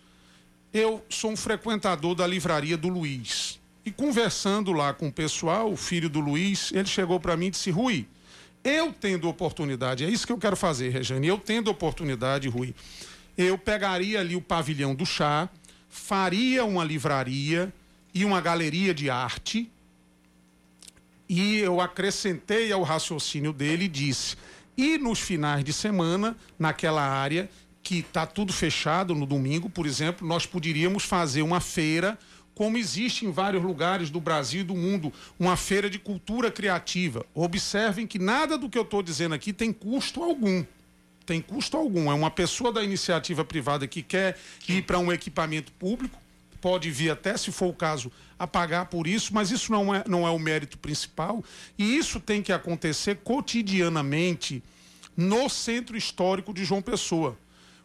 [0.74, 3.60] Eu sou um frequentador da livraria do Luiz.
[3.86, 7.52] E conversando lá com o pessoal, o filho do Luiz, ele chegou para mim e
[7.52, 8.08] disse: Rui,
[8.64, 12.74] eu tendo oportunidade, é isso que eu quero fazer, Regiane, eu tendo oportunidade, Rui,
[13.38, 15.50] eu pegaria ali o pavilhão do chá,
[15.90, 17.74] faria uma livraria
[18.14, 19.70] e uma galeria de arte
[21.34, 24.36] e eu acrescentei ao raciocínio dele e disse:
[24.78, 27.50] e nos finais de semana, naquela área
[27.82, 32.20] que está tudo fechado no domingo, por exemplo, nós poderíamos fazer uma feira,
[32.54, 37.26] como existe em vários lugares do Brasil e do mundo, uma feira de cultura criativa.
[37.34, 40.64] Observem que nada do que eu estou dizendo aqui tem custo algum.
[41.26, 42.12] Tem custo algum.
[42.12, 44.38] É uma pessoa da iniciativa privada que quer
[44.70, 46.22] ir para um equipamento público,
[46.64, 48.10] pode vir até, se for o caso,
[48.40, 51.44] a pagar por isso, mas isso não é, não é o mérito principal.
[51.78, 54.64] E isso tem que acontecer cotidianamente
[55.18, 57.38] no centro histórico de João Pessoa.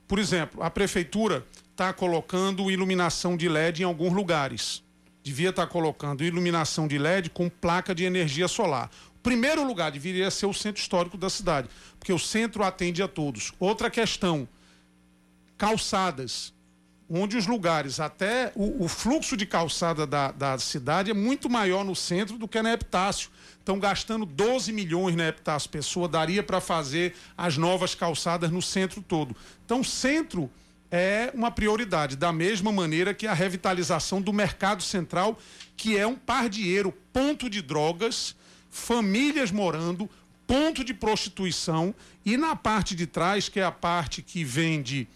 [0.06, 4.80] Por exemplo, a prefeitura está colocando iluminação de LED em alguns lugares.
[5.24, 8.92] Devia estar tá colocando iluminação de LED com placa de energia solar.
[9.16, 11.68] O primeiro lugar deveria ser o centro histórico da cidade,
[11.98, 13.52] porque o centro atende a todos.
[13.58, 14.48] Outra questão:
[15.56, 16.56] calçadas
[17.10, 21.84] onde os lugares, até o, o fluxo de calçada da, da, cidade é muito maior
[21.84, 23.30] no centro do que na Epitácio.
[23.58, 29.00] Estão gastando 12 milhões na Epitácio Pessoa, daria para fazer as novas calçadas no centro
[29.00, 29.34] todo.
[29.64, 30.50] Então, centro
[30.90, 35.38] é uma prioridade, da mesma maneira que a revitalização do mercado central,
[35.76, 38.34] que é um pardieiro, ponto de drogas,
[38.70, 40.08] famílias morando,
[40.46, 41.94] ponto de prostituição,
[42.24, 45.06] e na parte de trás, que é a parte que vende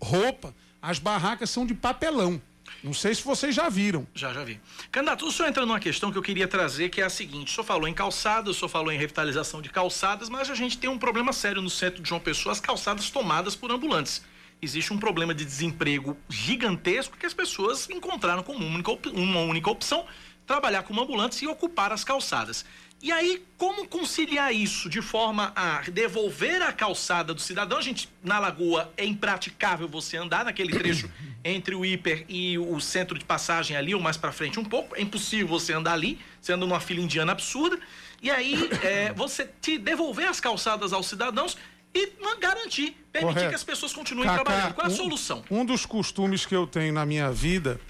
[0.00, 2.40] roupa, as barracas são de papelão.
[2.82, 4.06] Não sei se vocês já viram.
[4.14, 4.60] Já, já vi.
[4.92, 7.54] Candidato, o senhor entra numa questão que eu queria trazer, que é a seguinte: o
[7.54, 10.88] senhor falou em calçadas, o senhor falou em revitalização de calçadas, mas a gente tem
[10.88, 14.22] um problema sério no centro de João Pessoa, as calçadas tomadas por ambulantes.
[14.60, 20.04] Existe um problema de desemprego gigantesco que as pessoas encontraram como única, uma única opção
[20.46, 22.64] trabalhar como ambulantes e ocupar as calçadas.
[23.00, 27.78] E aí, como conciliar isso de forma a devolver a calçada do cidadão?
[27.78, 31.08] A gente, na Lagoa, é impraticável você andar naquele trecho
[31.44, 34.96] entre o hiper e o centro de passagem ali, ou mais para frente um pouco.
[34.96, 36.18] É impossível você andar ali,
[36.48, 37.78] anda numa fila indiana absurda.
[38.20, 41.56] E aí, é, você te devolver as calçadas aos cidadãos
[41.94, 43.48] e garantir, permitir Correto.
[43.48, 44.74] que as pessoas continuem Cacá, trabalhando.
[44.74, 45.44] Qual é a um, solução?
[45.48, 47.80] Um dos costumes que eu tenho na minha vida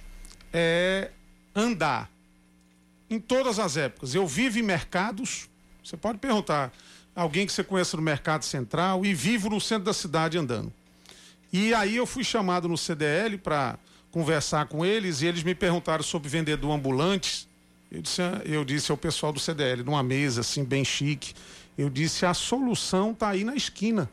[0.53, 1.11] é
[1.55, 2.11] andar
[3.11, 4.15] em todas as épocas.
[4.15, 5.49] Eu vivo em mercados,
[5.83, 6.73] você pode perguntar
[7.15, 10.73] alguém que você conhece no mercado central e vivo no centro da cidade andando.
[11.53, 13.79] E aí eu fui chamado no CDL para
[14.11, 17.49] conversar com eles e eles me perguntaram sobre vendedor ambulante.
[17.91, 21.35] Eu disse, ah, eu disse ao pessoal do CDL, numa mesa assim bem chique,
[21.77, 24.11] eu disse a solução está aí na esquina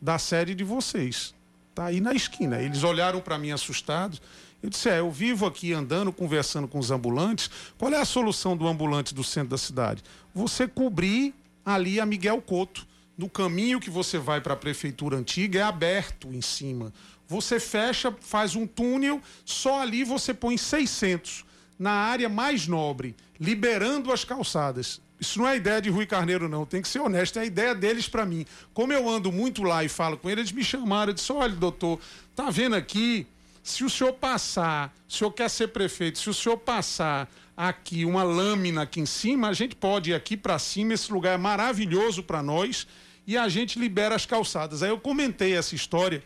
[0.00, 1.34] da sede de vocês.
[1.70, 2.60] Está aí na esquina.
[2.60, 4.20] Eles olharam para mim assustados.
[4.64, 7.50] Eu disse: é, eu vivo aqui andando, conversando com os ambulantes.
[7.76, 10.02] Qual é a solução do ambulante do centro da cidade?
[10.34, 12.86] Você cobrir ali a Miguel Couto.
[13.16, 16.94] No caminho que você vai para a prefeitura antiga é aberto em cima.
[17.28, 21.44] Você fecha, faz um túnel, só ali você põe 600
[21.78, 24.98] na área mais nobre, liberando as calçadas.
[25.20, 26.64] Isso não é ideia de Rui Carneiro, não.
[26.64, 27.38] Tem que ser honesto.
[27.38, 28.46] É a ideia deles para mim.
[28.72, 31.10] Como eu ando muito lá e falo com eles, eles me chamaram.
[31.10, 32.00] Eu disse: olha, doutor,
[32.34, 33.26] tá vendo aqui?
[33.64, 38.04] Se o senhor passar, se o senhor quer ser prefeito, se o senhor passar aqui
[38.04, 41.38] uma lâmina aqui em cima, a gente pode ir aqui para cima, esse lugar é
[41.38, 42.86] maravilhoso para nós
[43.26, 44.82] e a gente libera as calçadas.
[44.82, 46.22] Aí eu comentei essa história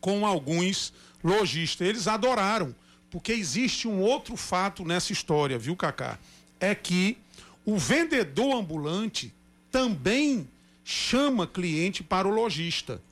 [0.00, 0.92] com alguns
[1.24, 2.72] lojistas, eles adoraram,
[3.10, 6.20] porque existe um outro fato nessa história, viu, Cacá?
[6.60, 7.18] É que
[7.66, 9.34] o vendedor ambulante
[9.72, 10.48] também
[10.84, 13.02] chama cliente para o lojista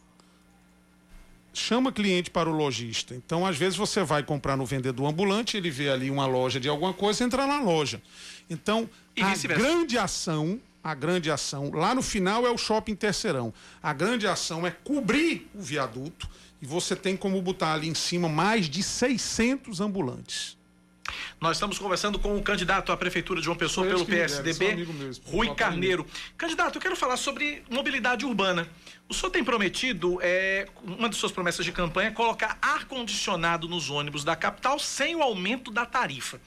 [1.58, 3.14] chama cliente para o lojista.
[3.14, 6.68] Então, às vezes, você vai comprar no vendedor ambulante, ele vê ali uma loja de
[6.68, 8.00] alguma coisa, entra na loja.
[8.48, 13.52] Então, e a grande ação, a grande ação, lá no final é o shopping terceirão.
[13.82, 16.28] A grande ação é cobrir o viaduto
[16.60, 20.56] e você tem como botar ali em cima mais de 600 ambulantes.
[21.40, 25.54] Nós estamos conversando com o candidato à Prefeitura de João Pessoa pelo PSDB, mesmo, Rui
[25.54, 26.06] Carneiro.
[26.36, 28.68] Candidato, eu quero falar sobre mobilidade urbana.
[29.08, 33.90] O senhor tem prometido, é, uma de suas promessas de campanha, é colocar ar-condicionado nos
[33.90, 36.40] ônibus da capital sem o aumento da tarifa.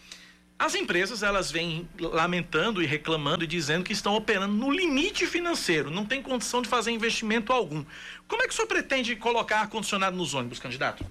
[0.59, 5.89] As empresas, elas vêm lamentando e reclamando e dizendo que estão operando no limite financeiro,
[5.89, 7.85] não tem condição de fazer investimento algum.
[8.27, 11.05] Como é que o senhor pretende colocar ar-condicionado nos ônibus, candidato?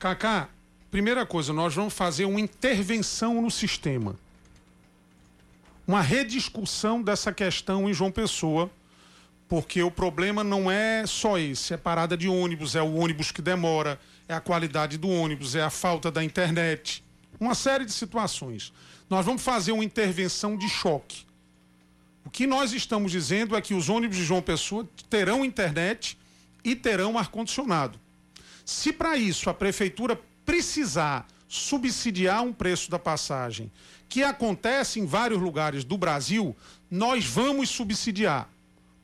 [0.00, 0.48] Cacá,
[0.90, 4.16] Primeira coisa, nós vamos fazer uma intervenção no sistema.
[5.86, 8.70] Uma rediscussão dessa questão em João Pessoa,
[9.48, 13.42] porque o problema não é só esse, é parada de ônibus, é o ônibus que
[13.42, 17.04] demora, é a qualidade do ônibus, é a falta da internet,
[17.38, 18.72] uma série de situações.
[19.08, 21.24] Nós vamos fazer uma intervenção de choque.
[22.24, 26.18] O que nós estamos dizendo é que os ônibus de João Pessoa terão internet
[26.64, 28.00] e terão ar-condicionado.
[28.64, 33.70] Se para isso a prefeitura precisar subsidiar um preço da passagem,
[34.08, 36.56] que acontece em vários lugares do Brasil,
[36.90, 38.48] nós vamos subsidiar,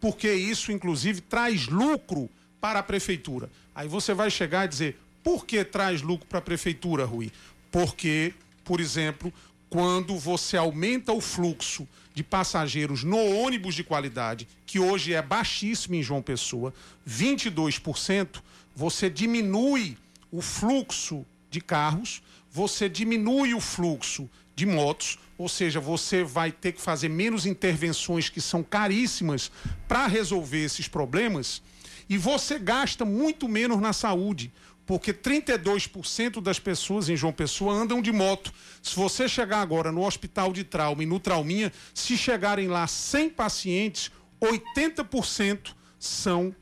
[0.01, 2.31] porque isso, inclusive, traz lucro
[2.61, 3.51] para a prefeitura.
[3.75, 7.33] Aí você vai chegar e dizer: por que traz lucro para a prefeitura, Rui?
[7.71, 8.33] Porque,
[8.65, 9.33] por exemplo,
[9.69, 15.95] quando você aumenta o fluxo de passageiros no ônibus de qualidade, que hoje é baixíssimo
[15.95, 16.75] em João Pessoa,
[17.09, 18.43] 22%,
[18.77, 19.97] você diminui
[20.31, 26.73] o fluxo de carros, você diminui o fluxo de motos, ou seja, você vai ter
[26.73, 29.51] que fazer menos intervenções que são caríssimas
[29.87, 31.63] para resolver esses problemas,
[32.09, 34.53] e você gasta muito menos na saúde,
[34.85, 38.53] porque 32% das pessoas em João Pessoa andam de moto.
[38.83, 43.31] Se você chegar agora no hospital de trauma e no Trauminha, se chegarem lá 100
[43.31, 46.55] pacientes, 80% são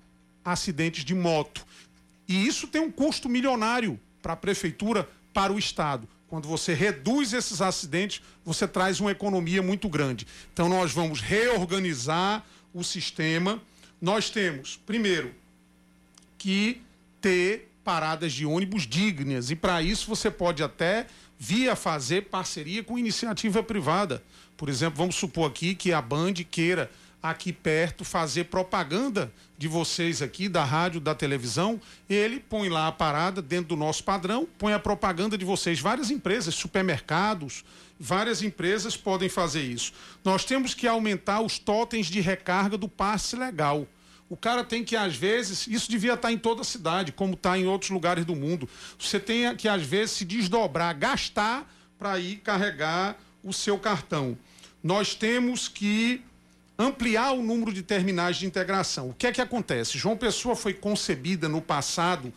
[0.45, 1.67] acidentes de moto.
[2.29, 6.09] E isso tem um custo milionário para a prefeitura, para o Estado.
[6.29, 10.27] Quando você reduz esses acidentes, você traz uma economia muito grande.
[10.53, 13.61] Então, nós vamos reorganizar o sistema.
[14.01, 15.35] Nós temos, primeiro,
[16.39, 16.81] que
[17.21, 19.51] ter paradas de ônibus dignas.
[19.51, 21.07] E para isso você pode até
[21.39, 24.23] via fazer parceria com iniciativa privada.
[24.57, 26.91] Por exemplo, vamos supor aqui que a Band queira
[27.23, 32.93] aqui perto fazer propaganda de vocês aqui, da rádio, da televisão, ele põe lá a
[32.93, 35.79] parada dentro do nosso padrão, põe a propaganda de vocês.
[35.81, 37.65] Várias empresas, supermercados,
[37.99, 39.93] várias empresas podem fazer isso.
[40.25, 43.87] Nós temos que aumentar os totens de recarga do passe legal.
[44.31, 47.59] O cara tem que, às vezes, isso devia estar em toda a cidade, como está
[47.59, 48.69] em outros lugares do mundo.
[48.99, 54.39] Você tem que, às vezes, se desdobrar, gastar para ir carregar o seu cartão.
[54.83, 56.23] Nós temos que
[56.81, 59.11] ampliar o número de terminais de integração.
[59.11, 59.99] O que é que acontece?
[59.99, 62.33] João Pessoa foi concebida no passado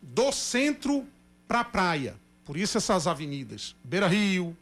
[0.00, 1.04] do centro
[1.48, 2.14] para a praia.
[2.44, 3.74] Por isso essas avenidas.
[3.82, 4.56] Beira Rio,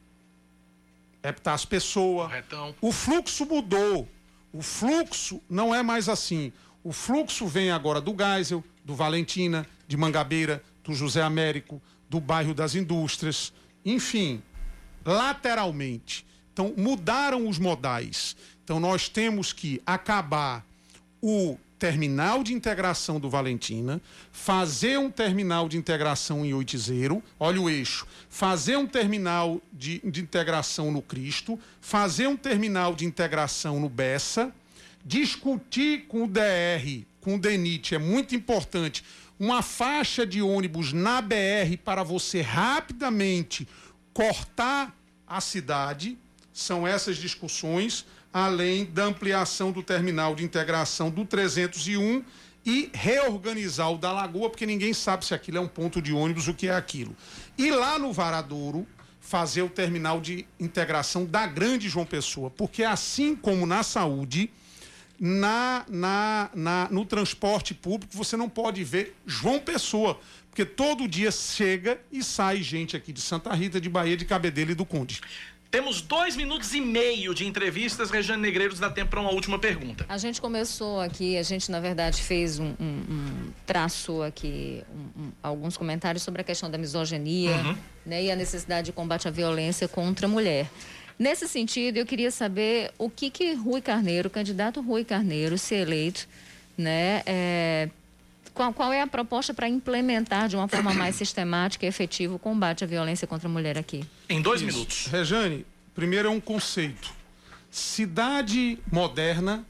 [1.22, 2.28] Epitácio Pessoa.
[2.28, 2.74] Retão.
[2.80, 4.08] O fluxo mudou.
[4.52, 6.52] O fluxo não é mais assim.
[6.82, 12.54] O fluxo vem agora do Geisel, do Valentina, de Mangabeira, do José Américo, do bairro
[12.54, 13.52] das Indústrias,
[13.84, 14.40] enfim,
[15.04, 16.25] lateralmente.
[16.56, 18.34] Então mudaram os modais.
[18.64, 20.64] Então nós temos que acabar
[21.20, 24.00] o terminal de integração do Valentina,
[24.32, 30.22] fazer um terminal de integração em Oitizeiro, olha o eixo, fazer um terminal de, de
[30.22, 34.50] integração no Cristo, fazer um terminal de integração no Bessa,
[35.04, 39.04] discutir com o DR, com o DENIT, é muito importante,
[39.38, 43.68] uma faixa de ônibus na BR para você rapidamente
[44.14, 44.96] cortar
[45.26, 46.16] a cidade,
[46.56, 52.24] são essas discussões além da ampliação do terminal de integração do 301
[52.64, 56.48] e reorganizar o da Lagoa, porque ninguém sabe se aquilo é um ponto de ônibus,
[56.48, 57.14] o que é aquilo.
[57.58, 58.86] E lá no Varadouro,
[59.20, 64.50] fazer o terminal de integração da Grande João Pessoa, porque assim como na saúde,
[65.20, 71.30] na, na, na, no transporte público você não pode ver João Pessoa, porque todo dia
[71.30, 75.20] chega e sai gente aqui de Santa Rita, de Bahia, de Cabedelo e do Conde.
[75.70, 78.10] Temos dois minutos e meio de entrevistas.
[78.10, 80.06] Regiane Negreiros dá tempo para uma última pergunta.
[80.08, 84.82] A gente começou aqui, a gente na verdade fez um, um, um traço aqui,
[85.16, 87.76] um, alguns comentários sobre a questão da misoginia uhum.
[88.04, 90.70] né, e a necessidade de combate à violência contra a mulher.
[91.18, 95.74] Nesse sentido, eu queria saber o que que Rui Carneiro, o candidato Rui Carneiro, se
[95.74, 96.28] eleito,
[96.76, 97.88] né, é,
[98.56, 102.38] qual, qual é a proposta para implementar de uma forma mais sistemática e efetiva o
[102.38, 104.02] combate à violência contra a mulher aqui?
[104.28, 104.72] Em dois Isso.
[104.72, 105.06] minutos.
[105.06, 107.12] Rejane, primeiro é um conceito.
[107.70, 109.64] Cidade moderna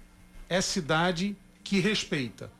[0.49, 2.51] é cidade que respeita.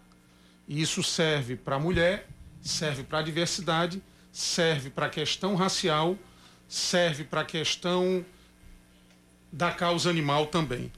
[0.67, 2.27] E isso serve para a mulher,
[2.61, 4.03] serve para a diversidade,
[4.33, 6.19] serve para a questão racial,
[6.67, 8.27] serve para a questão
[9.53, 10.91] da causa animal também.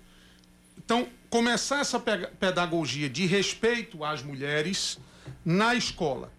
[0.78, 4.98] Então, começar essa pedagogia de respeito às mulheres
[5.44, 6.32] na escola.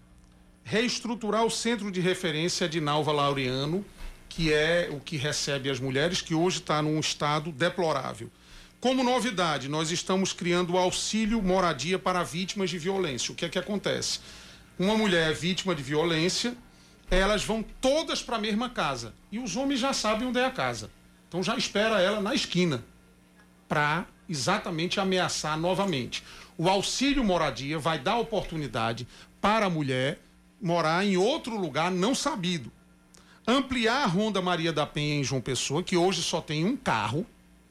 [0.63, 3.85] Reestruturar o centro de referência de Nalva Laureano,
[4.27, 8.29] que é o que recebe as mulheres, que hoje está num estado deplorável.
[8.79, 13.31] Como novidade, nós estamos criando o auxílio moradia para vítimas de violência.
[13.31, 14.19] O que é que acontece?
[14.77, 16.55] Uma mulher é vítima de violência,
[17.11, 19.13] elas vão todas para a mesma casa.
[19.31, 20.89] E os homens já sabem onde é a casa.
[21.27, 22.83] Então já espera ela na esquina
[23.67, 26.23] para exatamente ameaçar novamente.
[26.59, 29.07] O auxílio moradia vai dar oportunidade
[29.39, 30.19] para a mulher
[30.61, 32.69] morar em outro lugar não sabido.
[33.47, 37.25] Ampliar a Ronda Maria da Penha em João Pessoa, que hoje só tem um carro,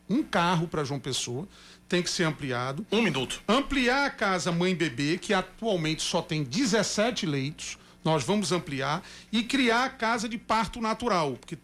[0.09, 1.47] um carro para João Pessoa,
[1.87, 2.87] tem que ser ampliado.
[2.91, 3.43] Um minuto.
[3.47, 9.03] Ampliar a casa Mãe Bebê, que atualmente só tem 17 leitos, nós vamos ampliar.
[9.31, 11.59] E criar a casa de parto natural, porque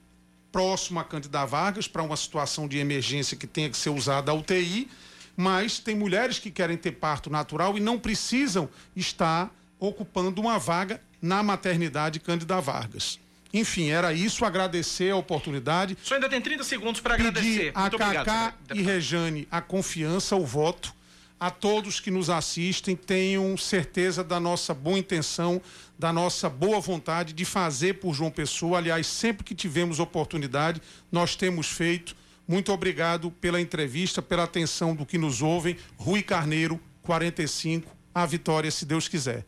[0.53, 4.35] próximo a Cândida Vargas, para uma situação de emergência que tenha que ser usada a
[4.35, 4.91] UTI
[5.37, 11.01] mas tem mulheres que querem ter parto natural e não precisam estar ocupando uma vaga
[11.21, 13.19] na maternidade Cândida Vargas.
[13.53, 15.97] Enfim, era isso, agradecer a oportunidade.
[16.03, 17.71] Só ainda tem 30 segundos para agradecer.
[17.73, 20.93] a Muito Cacá e Rejane a confiança, o voto.
[21.39, 25.61] A todos que nos assistem, tenham certeza da nossa boa intenção,
[25.99, 28.79] da nossa boa vontade de fazer por João Pessoa.
[28.79, 30.81] Aliás, sempre que tivemos oportunidade,
[31.13, 32.17] nós temos feito
[32.47, 35.77] muito obrigado pela entrevista, pela atenção do que nos ouvem.
[35.97, 39.45] Rui Carneiro, 45, a vitória, se Deus quiser.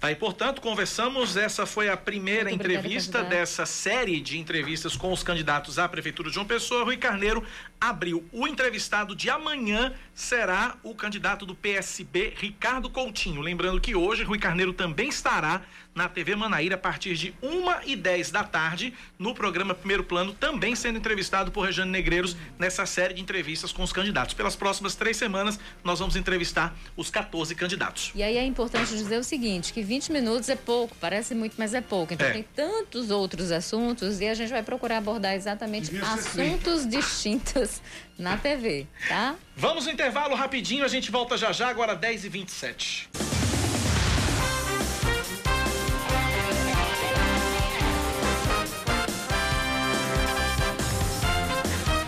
[0.00, 1.36] Tá, e portanto, conversamos.
[1.36, 5.86] Essa foi a primeira Muito entrevista obrigada, dessa série de entrevistas com os candidatos à
[5.86, 6.84] Prefeitura de João Pessoa.
[6.84, 7.44] Rui Carneiro
[7.78, 8.26] abriu.
[8.32, 13.42] O entrevistado de amanhã será o candidato do PSB, Ricardo Coutinho.
[13.42, 15.60] Lembrando que hoje Rui Carneiro também estará
[15.94, 20.32] na TV Manaíra a partir de 1 e 10 da tarde, no programa Primeiro Plano,
[20.32, 24.34] também sendo entrevistado por Rejane Negreiros nessa série de entrevistas com os candidatos.
[24.34, 28.12] Pelas próximas três semanas, nós vamos entrevistar os 14 candidatos.
[28.14, 31.74] E aí é importante dizer o seguinte: que 20 minutos é pouco, parece muito, mas
[31.74, 32.14] é pouco.
[32.14, 32.32] Então é.
[32.32, 37.82] tem tantos outros assuntos e a gente vai procurar abordar exatamente assuntos distintos
[38.18, 39.34] na TV, tá?
[39.56, 43.49] Vamos no intervalo rapidinho, a gente volta já já, agora 10h27.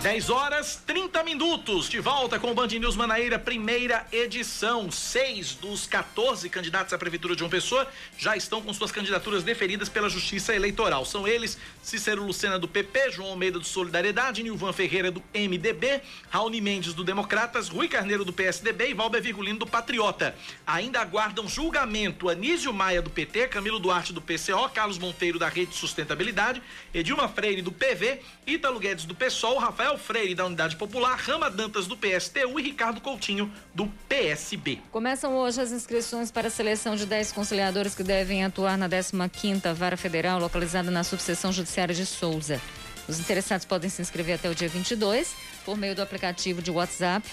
[0.03, 4.91] 10 horas 30 minutos, de volta com o Band News Manaíra, primeira edição.
[4.91, 7.87] Seis dos 14 candidatos à Prefeitura de João Pessoa
[8.17, 11.05] já estão com suas candidaturas deferidas pela Justiça Eleitoral.
[11.05, 16.59] São eles Cícero Lucena do PP, João Almeida do Solidariedade, Nilvan Ferreira do MDB, Raoni
[16.59, 20.35] Mendes do Democratas, Rui Carneiro do PSDB e Valber Virgulino do Patriota.
[20.67, 25.73] Ainda aguardam julgamento Anísio Maia do PT, Camilo Duarte do PCO, Carlos Monteiro da Rede
[25.73, 26.61] Sustentabilidade,
[26.93, 31.49] Edilma Freire do PV, Ítalo Guedes do PSOL, Rafael Rafael Freire, da Unidade Popular, Rama
[31.49, 34.79] Dantas, do PSTU e Ricardo Coutinho, do PSB.
[34.91, 39.73] Começam hoje as inscrições para a seleção de 10 conciliadores que devem atuar na 15ª
[39.73, 42.61] Vara Federal, localizada na subseção judiciária de Souza.
[43.07, 45.35] Os interessados podem se inscrever até o dia 22
[45.65, 47.27] por meio do aplicativo de WhatsApp,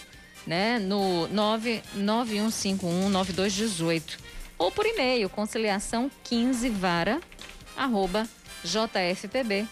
[0.46, 1.28] né, no
[1.96, 4.18] 991519218
[4.58, 7.20] ou por e-mail conciliação 15vara
[7.76, 8.28] arroba
[8.64, 9.70] jfpb.jus.br.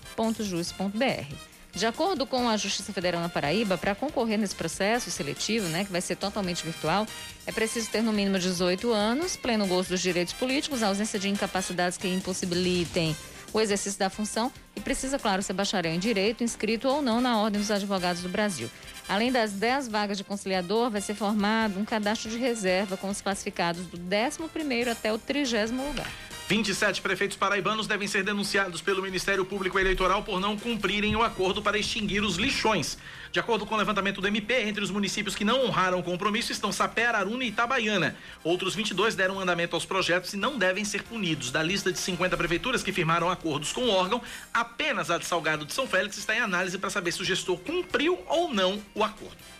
[1.72, 5.92] De acordo com a Justiça Federal na Paraíba, para concorrer nesse processo seletivo, né, que
[5.92, 7.06] vai ser totalmente virtual,
[7.46, 11.98] é preciso ter no mínimo 18 anos, pleno gosto dos direitos políticos, ausência de incapacidades
[11.98, 13.14] que impossibilitem
[13.52, 17.38] o exercício da função e precisa, claro, ser bacharel em direito, inscrito ou não na
[17.38, 18.70] Ordem dos Advogados do Brasil.
[19.08, 23.20] Além das 10 vagas de conciliador, vai ser formado um cadastro de reserva com os
[23.20, 26.10] classificados do 11º até o 30 lugar.
[26.48, 31.60] 27 prefeitos paraibanos devem ser denunciados pelo Ministério Público Eleitoral por não cumprirem o acordo
[31.60, 32.96] para extinguir os lixões.
[33.30, 36.50] De acordo com o levantamento do MP, entre os municípios que não honraram o compromisso
[36.50, 38.16] estão Sapé, Araruna e Itabaiana.
[38.42, 41.50] Outros 22 deram andamento aos projetos e não devem ser punidos.
[41.50, 44.22] Da lista de 50 prefeituras que firmaram acordos com o órgão,
[44.54, 47.58] apenas a de Salgado de São Félix está em análise para saber se o gestor
[47.58, 49.57] cumpriu ou não o acordo.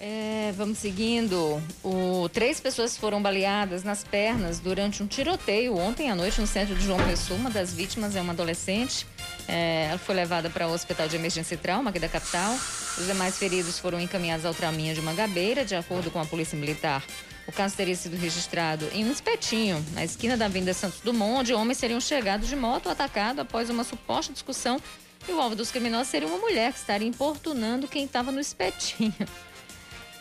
[0.00, 1.60] É, vamos seguindo.
[1.82, 6.74] O, três pessoas foram baleadas nas pernas durante um tiroteio ontem à noite no centro
[6.76, 7.38] de João Pessoa.
[7.38, 9.06] Uma das vítimas é uma adolescente.
[9.48, 12.54] É, ela foi levada para o Hospital de Emergência e Trauma aqui da capital.
[12.96, 17.02] Os demais feridos foram encaminhados ao Traminha de Mangabeira, de acordo com a Polícia Militar.
[17.48, 21.54] O caso teria sido registrado em um espetinho, na esquina da Avenida Santos Dumont, onde
[21.54, 24.80] homens seriam chegados de moto atacado após uma suposta discussão.
[25.26, 29.14] E o alvo dos criminosos seria uma mulher que estaria importunando quem estava no espetinho.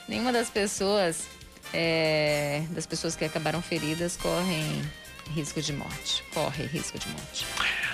[0.08, 1.28] Nenhuma das pessoas,
[1.74, 4.82] é, das pessoas que acabaram feridas, correm
[5.30, 6.24] risco de morte.
[6.34, 7.46] Corre risco de morte.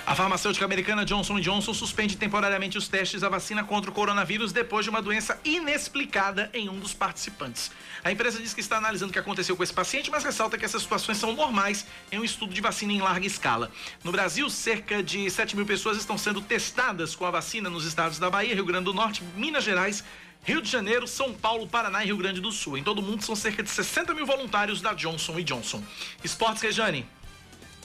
[0.06, 4.84] A farmacêutica americana Johnson Johnson suspende temporariamente os testes da vacina contra o coronavírus depois
[4.84, 7.70] de uma doença inexplicada em um dos participantes.
[8.02, 10.64] A empresa diz que está analisando o que aconteceu com esse paciente, mas ressalta que
[10.64, 13.70] essas situações são normais em um estudo de vacina em larga escala.
[14.02, 18.18] No Brasil, cerca de 7 mil pessoas estão sendo testadas com a vacina nos estados
[18.18, 20.04] da Bahia, Rio Grande do Norte, Minas Gerais,
[20.44, 22.76] Rio de Janeiro, São Paulo, Paraná e Rio Grande do Sul.
[22.76, 25.82] Em todo o mundo são cerca de 60 mil voluntários da Johnson Johnson.
[26.22, 27.06] Esportes, Rejane.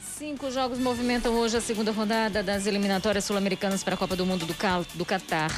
[0.01, 4.45] Cinco jogos movimentam hoje a segunda rodada das eliminatórias sul-americanas para a Copa do Mundo
[4.45, 5.51] do, Cal do Catar.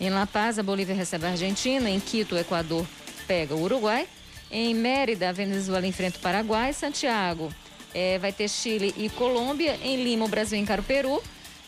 [0.00, 1.90] Em La Paz, a Bolívia recebe a Argentina.
[1.90, 2.86] Em Quito, o Equador
[3.26, 4.06] pega o Uruguai.
[4.48, 6.72] Em Mérida, a Venezuela enfrenta o Paraguai.
[6.72, 7.52] Santiago
[7.92, 9.76] é, vai ter Chile e Colômbia.
[9.82, 11.20] Em Lima, o Brasil encara o Peru.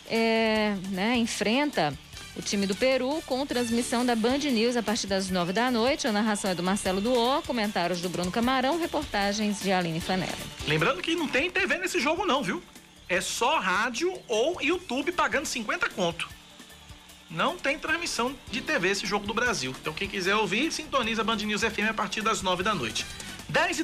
[0.09, 1.93] É, né, enfrenta
[2.37, 6.07] o time do Peru com transmissão da Band News a partir das nove da noite.
[6.07, 10.33] A narração é do Marcelo Duó, comentários do Bruno Camarão, reportagens de Aline Flanelli.
[10.67, 12.63] Lembrando que não tem TV nesse jogo não, viu?
[13.09, 16.29] É só rádio ou YouTube pagando 50 conto.
[17.31, 19.75] Não tem transmissão de TV esse jogo do Brasil.
[19.81, 23.07] Então quem quiser ouvir, sintoniza a Band News FM a partir das nove da noite.
[23.49, 23.81] 10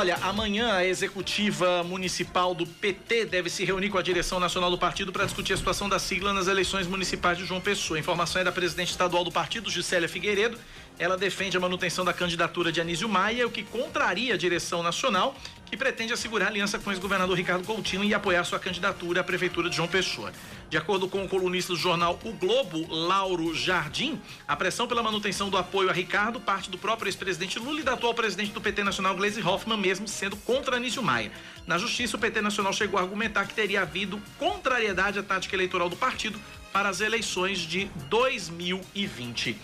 [0.00, 4.78] Olha, amanhã a executiva municipal do PT deve se reunir com a direção nacional do
[4.78, 7.98] partido para discutir a situação da sigla nas eleições municipais de João Pessoa.
[7.98, 10.58] A informação é da presidente estadual do partido, Gisélia Figueiredo.
[10.98, 15.36] Ela defende a manutenção da candidatura de Anísio Maia, o que contraria a direção nacional,
[15.70, 19.70] que pretende assegurar aliança com o ex-governador Ricardo Coutinho e apoiar sua candidatura à prefeitura
[19.70, 20.32] de João Pessoa.
[20.68, 25.48] De acordo com o colunista do jornal O Globo, Lauro Jardim, a pressão pela manutenção
[25.48, 28.82] do apoio a Ricardo parte do próprio ex-presidente Lula e da atual presidente do PT
[28.82, 31.30] Nacional, Gleisi Hoffmann, mesmo sendo contra Anísio Maia.
[31.68, 35.88] Na justiça, o PT Nacional chegou a argumentar que teria havido contrariedade à tática eleitoral
[35.88, 36.40] do partido
[36.72, 39.56] para as eleições de 2020.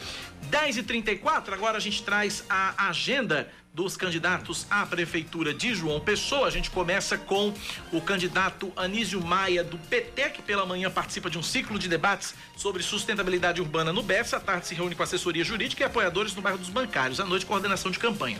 [0.50, 6.00] 10 e 34 agora a gente traz a agenda dos candidatos à prefeitura de João
[6.00, 6.46] Pessoa.
[6.46, 7.52] A gente começa com
[7.92, 12.34] o candidato Anísio Maia do PT, que pela manhã participa de um ciclo de debates
[12.56, 14.32] sobre sustentabilidade urbana no BES.
[14.32, 17.20] À tarde se reúne com assessoria jurídica e apoiadores no bairro dos Bancários.
[17.20, 18.38] À noite, coordenação de campanha.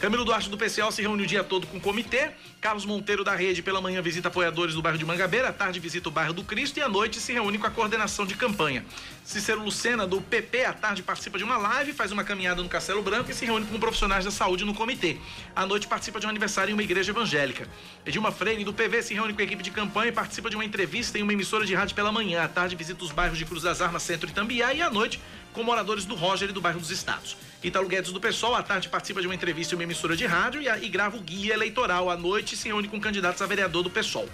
[0.00, 2.32] Camilo Duarte do PCL se reúne o dia todo com o comitê.
[2.60, 5.50] Carlos Monteiro da Rede pela manhã visita apoiadores do bairro de Mangabeira.
[5.50, 8.26] À tarde visita o bairro do Cristo e à noite se reúne com a coordenação
[8.26, 8.84] de campanha.
[9.22, 13.02] Cícero Lucena do PP à tarde participa de uma live, faz uma caminhada no Castelo
[13.02, 15.18] Branco e se reúne com profissionais da saúde no comitê.
[15.54, 17.68] À noite participa de um aniversário em uma igreja evangélica.
[18.04, 20.64] Edilma Freire, do PV, se reúne com a equipe de campanha e participa de uma
[20.64, 22.42] entrevista em uma emissora de rádio pela manhã.
[22.42, 25.20] À tarde visita os bairros de Cruz das Armas, Centro e Tambiá e à noite
[25.52, 27.36] com moradores do Roger e do bairro dos Estados.
[27.64, 30.60] Italo Guedes do PSOL, à tarde participa de uma entrevista em uma emissora de rádio
[30.60, 32.10] e, e grava o guia eleitoral.
[32.10, 34.28] À noite se reúne com candidatos a vereador do PSOL.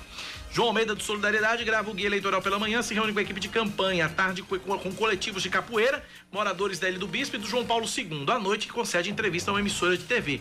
[0.50, 3.38] João Almeida do Solidariedade grava o guia eleitoral pela manhã, se reúne com a equipe
[3.38, 4.06] de campanha.
[4.06, 7.64] À tarde com, com coletivos de capoeira, moradores da Ilha do Bispo e do João
[7.64, 8.24] Paulo II.
[8.26, 10.40] À noite concede entrevista a uma emissora de TV.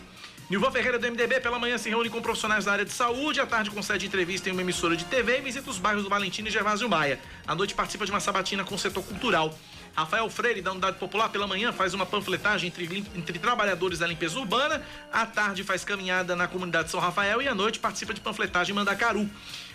[0.49, 3.45] Nilvan Ferreira do MDB pela manhã se reúne com profissionais da área de saúde, à
[3.45, 6.51] tarde concede entrevista em uma emissora de TV e visita os bairros do Valentino e
[6.51, 7.19] Gervásio Maia.
[7.45, 9.55] À noite participa de uma sabatina com o setor cultural.
[9.95, 14.39] Rafael Freire, da Unidade Popular, pela manhã faz uma panfletagem entre, entre trabalhadores da limpeza
[14.39, 14.81] urbana,
[15.11, 18.75] à tarde faz caminhada na comunidade São Rafael e à noite participa de panfletagem em
[18.75, 19.29] Mandacaru.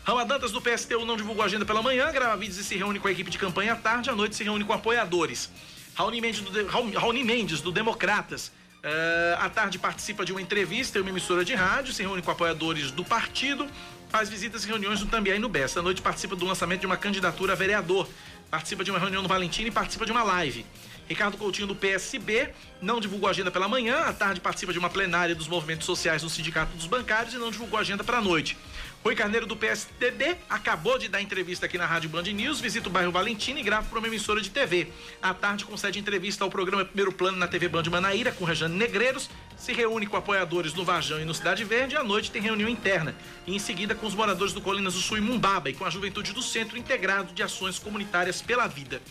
[0.04, 3.08] Rama Dantas do PSTU não divulgou agenda pela manhã, grava vídeos e se reúne com
[3.08, 5.50] a equipe de campanha à tarde, à noite se reúne com apoiadores.
[5.94, 8.52] Raoni Mendes do, Raoni Mendes, do Democratas,
[8.84, 12.30] Uh, à tarde participa de uma entrevista em uma emissora de rádio, se reúne com
[12.30, 13.66] apoiadores do partido,
[14.10, 15.80] faz visitas e reuniões no Tambiá e no Bessa.
[15.80, 18.06] À noite participa do lançamento de uma candidatura a vereador,
[18.54, 20.64] participa de uma reunião no Valentim e participa de uma live.
[21.08, 22.50] Ricardo Coutinho do PSB
[22.80, 26.30] não divulgou agenda pela manhã, à tarde participa de uma plenária dos movimentos sociais no
[26.30, 28.56] Sindicato dos Bancários e não divulgou agenda para a noite.
[29.04, 32.90] Rui Carneiro do PSDB acabou de dar entrevista aqui na Rádio Band News, visita o
[32.90, 34.88] bairro Valentina e grava para uma emissora de TV.
[35.20, 39.28] À tarde concede entrevista ao programa Primeiro Plano na TV Band Manaíra com Rejane Negreiros,
[39.58, 42.66] se reúne com apoiadores no Varjão e no Cidade Verde e à noite tem reunião
[42.66, 43.14] interna.
[43.46, 45.90] E em seguida com os moradores do Colinas do Sul e Mumbaba e com a
[45.90, 49.02] juventude do Centro Integrado de Ações Comunitárias pela Vida.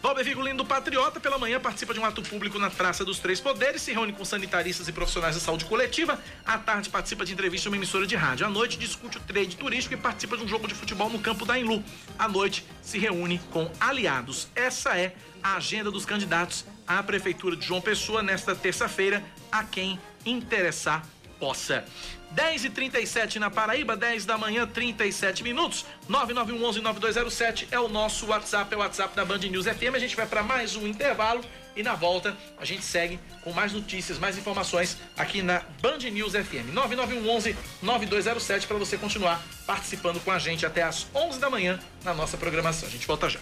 [0.00, 3.40] Valber Vigolino do Patriota, pela manhã, participa de um ato público na Praça dos Três
[3.40, 6.22] Poderes, se reúne com sanitaristas e profissionais da saúde coletiva.
[6.46, 8.46] À tarde, participa de entrevista em uma emissora de rádio.
[8.46, 11.44] À noite, discute o trade turístico e participa de um jogo de futebol no campo
[11.44, 11.82] da Inlu.
[12.16, 14.46] À noite, se reúne com aliados.
[14.54, 19.98] Essa é a agenda dos candidatos à Prefeitura de João Pessoa nesta terça-feira, a quem
[20.24, 21.04] interessar
[21.40, 21.84] possa.
[22.30, 25.84] 10 e 37 na Paraíba, 10 da manhã, 37 minutos.
[26.08, 29.94] 9911-9207 é o nosso WhatsApp, é o WhatsApp da Band News FM.
[29.94, 31.42] A gente vai para mais um intervalo
[31.76, 36.32] e na volta a gente segue com mais notícias, mais informações aqui na Band News
[36.32, 36.74] FM.
[37.82, 42.36] 9911-9207 para você continuar participando com a gente até as 11 da manhã na nossa
[42.36, 42.88] programação.
[42.88, 43.40] A gente volta já.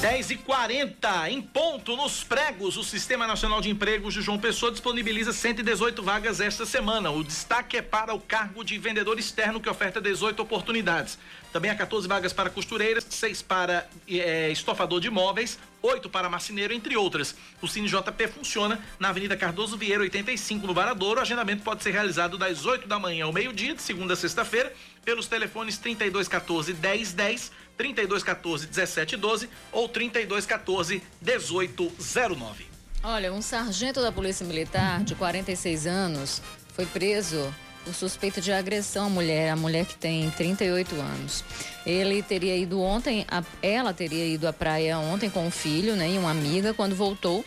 [0.00, 2.76] 10 e 40 em ponto nos pregos.
[2.76, 7.10] O Sistema Nacional de Empregos de João Pessoa disponibiliza 118 vagas esta semana.
[7.10, 11.18] O destaque é para o cargo de vendedor externo, que oferta 18 oportunidades.
[11.52, 16.72] Também há 14 vagas para costureiras, 6 para é, estofador de móveis, 8 para marceneiro,
[16.72, 17.34] entre outras.
[17.60, 21.18] O Cine JP funciona na Avenida Cardoso Vieira, 85, no Varadouro.
[21.18, 24.72] O agendamento pode ser realizado das 8 da manhã ao meio-dia, de segunda a sexta-feira,
[25.04, 32.66] pelos telefones 3214 1010 3214 1712 ou 3214 1809.
[33.02, 36.42] Olha, um sargento da Polícia Militar de 46 anos
[36.74, 37.54] foi preso
[37.84, 41.44] por suspeita de agressão à mulher, a mulher que tem 38 anos.
[41.86, 46.10] Ele teria ido ontem, a, ela teria ido à praia ontem com o filho, né,
[46.10, 46.74] e uma amiga.
[46.74, 47.44] Quando voltou,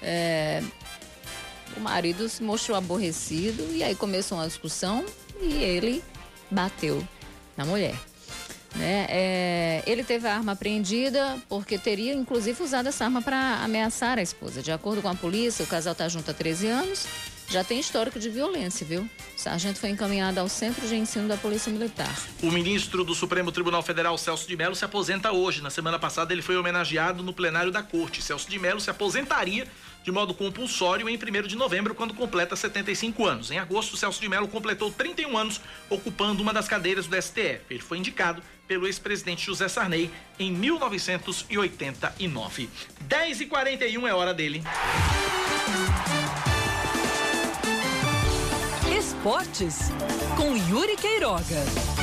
[0.00, 0.62] é,
[1.76, 5.04] o marido se mostrou aborrecido e aí começou uma discussão
[5.40, 6.02] e ele
[6.48, 7.06] bateu
[7.56, 8.11] na mulher.
[8.74, 9.06] Né?
[9.08, 14.22] É, ele teve a arma apreendida porque teria, inclusive, usado essa arma para ameaçar a
[14.22, 14.62] esposa.
[14.62, 17.06] De acordo com a polícia, o casal está junto há 13 anos,
[17.48, 19.02] já tem histórico de violência, viu?
[19.02, 22.10] O sargento foi encaminhado ao Centro de Ensino da Polícia Militar.
[22.42, 25.62] O ministro do Supremo Tribunal Federal, Celso de Mello, se aposenta hoje.
[25.62, 28.22] Na semana passada, ele foi homenageado no plenário da Corte.
[28.22, 29.66] Celso de Mello se aposentaria
[30.02, 33.50] de modo compulsório em 1 de novembro, quando completa 75 anos.
[33.50, 37.60] Em agosto, Celso de Mello completou 31 anos, ocupando uma das cadeiras do STF.
[37.70, 42.68] Ele foi indicado pelo ex-presidente José Sarney em 1989.
[43.00, 44.62] 10 e 41 é hora dele.
[48.98, 49.90] Esportes
[50.36, 52.01] com Yuri Queiroga.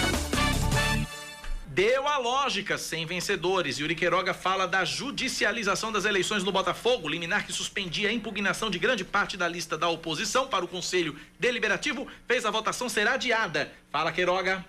[1.71, 3.77] Deu a lógica, sem vencedores.
[3.77, 8.79] Yuri Queiroga fala da judicialização das eleições no Botafogo, liminar que suspendia a impugnação de
[8.79, 13.71] grande parte da lista da oposição para o Conselho Deliberativo, fez a votação ser adiada.
[13.91, 14.65] Fala, Queiroga.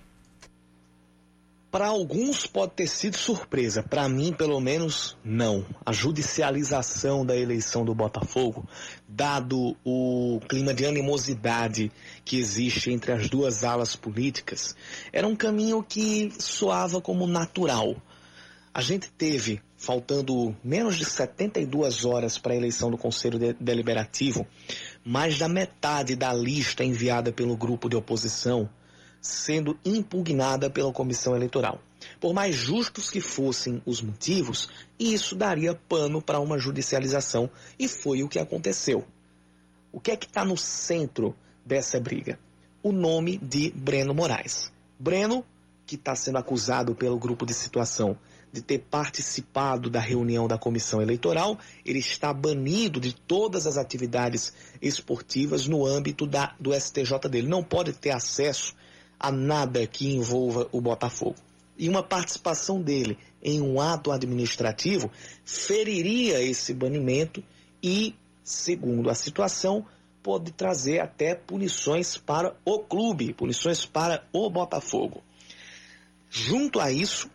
[1.71, 5.65] Para alguns pode ter sido surpresa, para mim, pelo menos, não.
[5.87, 8.69] A judicialização da eleição do Botafogo,
[9.11, 11.91] dado o clima de animosidade
[12.25, 14.77] que existe entre as duas alas políticas,
[15.13, 17.97] era um caminho que soava como natural.
[18.73, 24.47] A gente teve, faltando menos de 72 horas para a eleição do Conselho Deliberativo,
[25.05, 28.71] mais da metade da lista enviada pelo grupo de oposição
[29.21, 31.81] sendo impugnada pela comissão eleitoral.
[32.21, 34.69] Por mais justos que fossem os motivos,
[34.99, 39.07] isso daria pano para uma judicialização e foi o que aconteceu.
[39.91, 42.39] O que é que está no centro dessa briga?
[42.83, 44.71] O nome de Breno Moraes.
[44.99, 45.45] Breno,
[45.87, 48.19] que está sendo acusado pelo grupo de situação
[48.53, 54.53] de ter participado da reunião da comissão eleitoral, ele está banido de todas as atividades
[54.83, 57.49] esportivas no âmbito da, do STJ dele.
[57.49, 58.75] Não pode ter acesso
[59.19, 61.37] a nada que envolva o Botafogo.
[61.81, 65.11] E uma participação dele em um ato administrativo
[65.47, 67.43] feriria esse banimento
[67.83, 69.87] e, segundo a situação,
[70.23, 75.23] pode trazer até punições para o clube, punições para o Botafogo.
[76.29, 77.31] Junto a isso,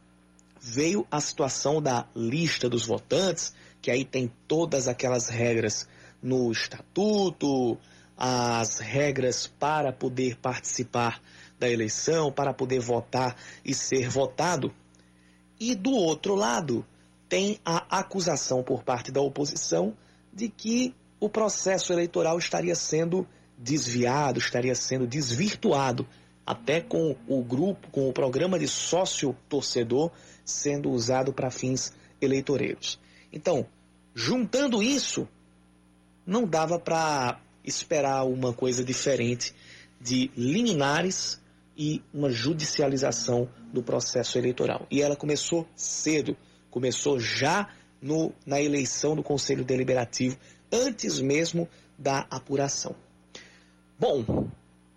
[0.62, 3.52] veio a situação da lista dos votantes,
[3.82, 5.90] que aí tem todas aquelas regras
[6.22, 7.80] no estatuto,
[8.16, 11.20] as regras para poder participar
[11.60, 14.74] da eleição para poder votar e ser votado.
[15.60, 16.86] E do outro lado,
[17.30, 19.96] tem a acusação por parte da oposição
[20.34, 23.28] de que o processo eleitoral estaria sendo
[23.58, 26.08] desviado, estaria sendo desvirtuado
[26.46, 30.12] até com o grupo, com o programa de sócio torcedor
[30.44, 33.00] sendo usado para fins eleitoreiros.
[33.34, 33.66] Então,
[34.14, 35.28] juntando isso,
[36.26, 39.56] não dava para esperar uma coisa diferente
[40.00, 41.42] de liminares
[41.78, 44.86] e uma judicialização do processo eleitoral.
[44.90, 46.36] E ela começou cedo,
[46.70, 47.70] começou já
[48.02, 50.38] no, na eleição do Conselho Deliberativo,
[50.72, 52.96] antes mesmo da apuração.
[53.98, 54.50] Bom,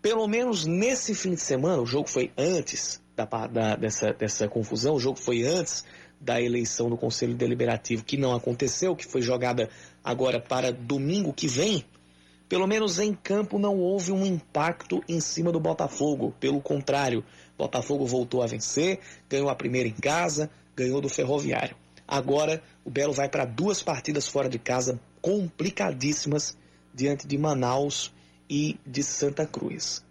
[0.02, 4.94] pelo menos nesse fim de semana, o jogo foi antes da, da, dessa, dessa confusão,
[4.94, 5.84] o jogo foi antes
[6.20, 9.68] da eleição do Conselho Deliberativo, que não aconteceu, que foi jogada
[10.02, 11.84] agora para domingo que vem.
[12.48, 16.34] Pelo menos em campo não houve um impacto em cima do Botafogo.
[16.40, 17.22] Pelo contrário,
[17.58, 21.76] Botafogo voltou a vencer, ganhou a primeira em casa, ganhou do Ferroviário.
[22.06, 26.56] Agora o Belo vai para duas partidas fora de casa complicadíssimas
[26.94, 28.14] diante de Manaus
[28.48, 30.02] e de Santa Cruz.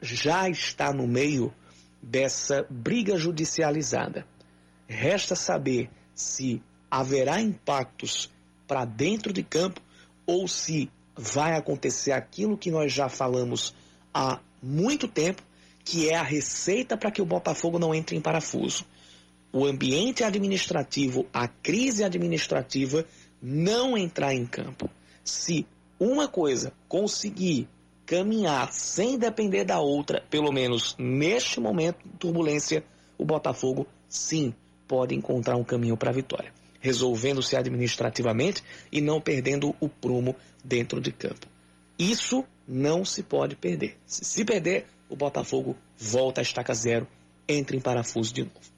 [0.00, 1.52] Já está no meio
[2.00, 4.24] dessa briga judicializada.
[4.86, 8.30] Resta saber se haverá impactos
[8.68, 9.80] para dentro de campo
[10.24, 13.74] ou se vai acontecer aquilo que nós já falamos
[14.12, 15.42] há muito tempo,
[15.84, 18.84] que é a receita para que o Botafogo não entre em parafuso.
[19.52, 23.04] O ambiente administrativo, a crise administrativa
[23.42, 24.88] não entrar em campo.
[25.24, 25.66] Se
[25.98, 27.68] uma coisa conseguir
[28.06, 32.84] caminhar sem depender da outra, pelo menos neste momento de turbulência,
[33.18, 34.54] o Botafogo sim
[34.86, 36.52] pode encontrar um caminho para a vitória,
[36.82, 41.46] resolvendo-se administrativamente e não perdendo o prumo dentro de campo.
[41.98, 43.96] Isso não se pode perder.
[44.04, 47.06] Se perder, o Botafogo volta à estaca zero,
[47.48, 48.71] entra em parafuso de novo.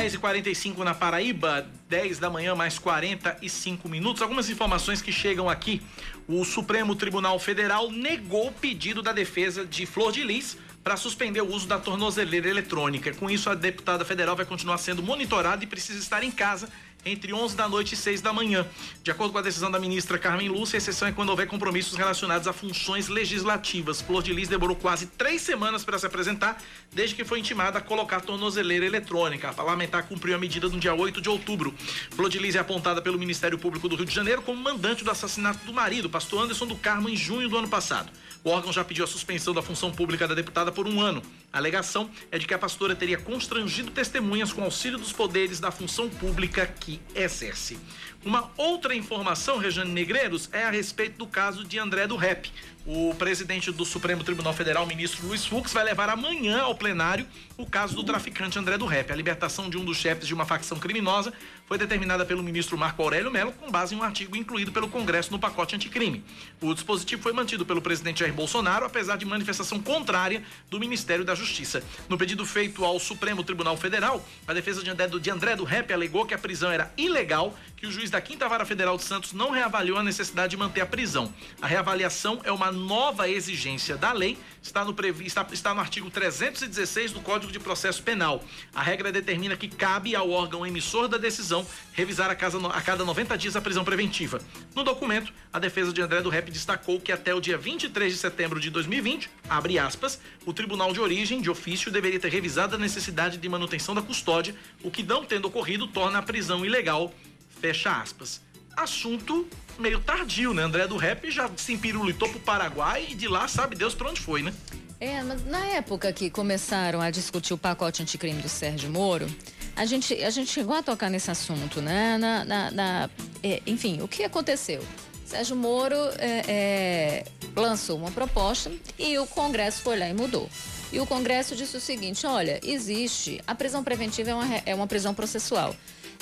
[0.00, 4.22] 10h45 na Paraíba, 10 da manhã, mais 45 minutos.
[4.22, 5.82] Algumas informações que chegam aqui.
[6.26, 11.42] O Supremo Tribunal Federal negou o pedido da defesa de Flor de Lis para suspender
[11.42, 13.12] o uso da tornozeleira eletrônica.
[13.12, 16.70] Com isso, a deputada federal vai continuar sendo monitorada e precisa estar em casa
[17.04, 18.66] entre 11 da noite e 6 da manhã.
[19.02, 21.96] De acordo com a decisão da ministra Carmen Lúcia, a exceção é quando houver compromissos
[21.96, 24.00] relacionados a funções legislativas.
[24.00, 26.60] Flor de Lis demorou quase três semanas para se apresentar,
[26.92, 29.48] desde que foi intimada a colocar tornozeleira eletrônica.
[29.48, 31.74] A parlamentar cumpriu a medida no dia 8 de outubro.
[32.10, 35.10] Flor de Lis é apontada pelo Ministério Público do Rio de Janeiro como mandante do
[35.10, 38.10] assassinato do marido, pastor Anderson do Carmo, em junho do ano passado.
[38.42, 41.22] O órgão já pediu a suspensão da função pública da deputada por um ano.
[41.52, 45.70] A alegação é de que a pastora teria constrangido testemunhas com auxílio dos poderes da
[45.70, 47.78] função pública que exerce.
[48.22, 52.52] Uma outra informação, Rejane Negreiros, é a respeito do caso de André do Rep.
[52.86, 57.26] O presidente do Supremo Tribunal Federal, ministro Luiz Fux, vai levar amanhã ao plenário
[57.56, 59.12] o caso do traficante André do Rep.
[59.12, 61.32] A libertação de um dos chefes de uma facção criminosa
[61.66, 65.30] foi determinada pelo ministro Marco Aurélio Melo com base em um artigo incluído pelo Congresso
[65.30, 66.24] no pacote anticrime.
[66.60, 71.34] O dispositivo foi mantido pelo presidente Jair Bolsonaro, apesar de manifestação contrária do Ministério da
[71.34, 71.82] Justiça.
[72.08, 74.90] No pedido feito ao Supremo Tribunal Federal, a defesa de
[75.30, 78.66] André do, Rep alegou que a prisão era ilegal, que o juiz da Quinta Vara
[78.66, 81.32] Federal de Santos não reavaliou a necessidade de manter a prisão.
[81.62, 84.94] A reavaliação é uma nova exigência da lei, está no,
[85.24, 88.44] está, está no artigo 316 do Código de Processo Penal.
[88.74, 93.02] A regra determina que cabe ao órgão emissor da decisão revisar a, casa, a cada
[93.02, 94.42] 90 dias a prisão preventiva.
[94.74, 98.18] No documento, a defesa de André do Rep destacou que até o dia 23 de
[98.18, 102.78] setembro de 2020, abre aspas, o tribunal de origem, de ofício, deveria ter revisado a
[102.78, 107.14] necessidade de manutenção da custódia, o que não tendo ocorrido torna a prisão ilegal,
[107.60, 108.40] fecha aspas
[108.76, 109.46] assunto
[109.78, 110.62] meio tardio, né?
[110.62, 114.20] André do Rap já se empirulitou pro Paraguai e de lá sabe Deus pra onde
[114.20, 114.52] foi, né?
[115.00, 119.26] É, mas na época que começaram a discutir o pacote anticrime do Sérgio Moro,
[119.74, 122.18] a gente, a gente chegou a tocar nesse assunto, né?
[122.18, 123.10] Na, na, na
[123.42, 124.82] é, enfim, o que aconteceu?
[125.24, 127.24] Sérgio Moro é, é,
[127.56, 130.50] lançou uma proposta e o Congresso foi lá e mudou.
[130.92, 133.40] E o Congresso disse o seguinte: olha, existe.
[133.46, 135.74] A prisão preventiva é uma, é uma prisão processual.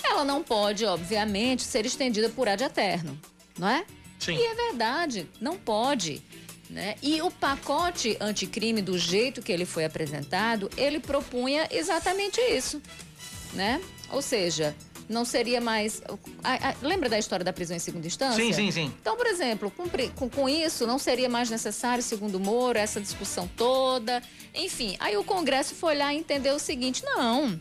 [0.03, 3.19] Ela não pode, obviamente, ser estendida por ad eterno,
[3.59, 3.85] não é?
[4.19, 4.37] Sim.
[4.37, 6.23] E é verdade, não pode.
[6.69, 6.97] Né?
[7.03, 12.83] E o pacote anticrime, do jeito que ele foi apresentado, ele propunha exatamente isso.
[13.55, 13.81] Né?
[14.11, 14.77] Ou seja,
[15.09, 16.03] não seria mais.
[16.45, 18.45] A, a, lembra da história da prisão em segunda instância?
[18.45, 18.95] Sim, sim, sim.
[19.01, 19.85] Então, por exemplo, com,
[20.15, 24.23] com, com isso, não seria mais necessário, segundo Moro, essa discussão toda.
[24.55, 27.59] Enfim, aí o Congresso foi lá e entendeu o seguinte: não.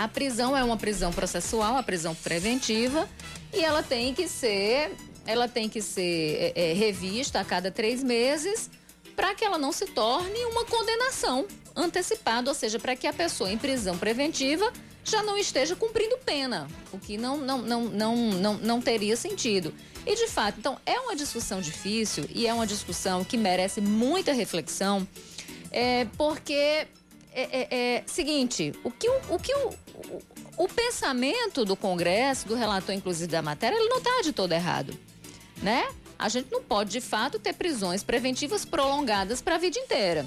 [0.00, 3.06] A prisão é uma prisão processual, a prisão preventiva,
[3.52, 4.96] e ela tem que ser,
[5.26, 8.70] ela tem que ser é, é, revista a cada três meses
[9.14, 11.46] para que ela não se torne uma condenação
[11.76, 14.72] antecipada, ou seja, para que a pessoa em prisão preventiva
[15.04, 19.74] já não esteja cumprindo pena, o que não, não, não, não, não, não teria sentido.
[20.06, 24.32] E de fato, então é uma discussão difícil e é uma discussão que merece muita
[24.32, 25.06] reflexão,
[25.70, 26.88] é, porque
[27.32, 30.22] é, é, é seguinte, o que, o, o que o, o,
[30.64, 34.98] o, pensamento do Congresso, do relator inclusive da matéria, ele não está de todo errado,
[35.62, 35.88] né?
[36.18, 40.26] A gente não pode de fato ter prisões preventivas prolongadas para a vida inteira.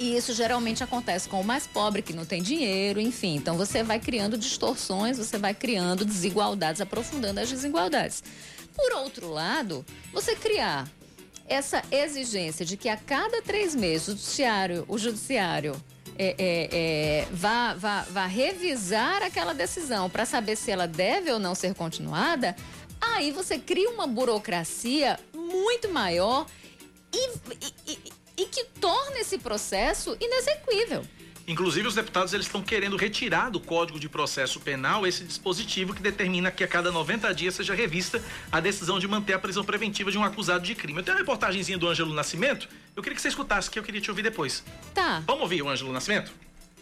[0.00, 3.36] E isso geralmente acontece com o mais pobre que não tem dinheiro, enfim.
[3.36, 8.22] Então você vai criando distorções, você vai criando desigualdades, aprofundando as desigualdades.
[8.74, 10.88] Por outro lado, você criar
[11.46, 15.76] essa exigência de que a cada três meses o judiciário, o judiciário
[16.18, 21.38] é, é, é, vá, vá, vá revisar aquela decisão para saber se ela deve ou
[21.38, 22.54] não ser continuada,
[23.00, 26.46] aí você cria uma burocracia muito maior
[27.12, 27.30] e,
[27.86, 27.98] e,
[28.36, 31.04] e que torna esse processo inexequível.
[31.46, 36.00] Inclusive, os deputados eles estão querendo retirar do Código de Processo Penal esse dispositivo que
[36.00, 40.10] determina que a cada 90 dias seja revista a decisão de manter a prisão preventiva
[40.10, 41.00] de um acusado de crime.
[41.00, 44.00] Eu tenho uma reportagenzinha do Ângelo Nascimento, eu queria que você escutasse, que eu queria
[44.00, 44.62] te ouvir depois.
[44.94, 45.22] Tá.
[45.26, 46.32] Vamos ouvir o Ângelo Nascimento?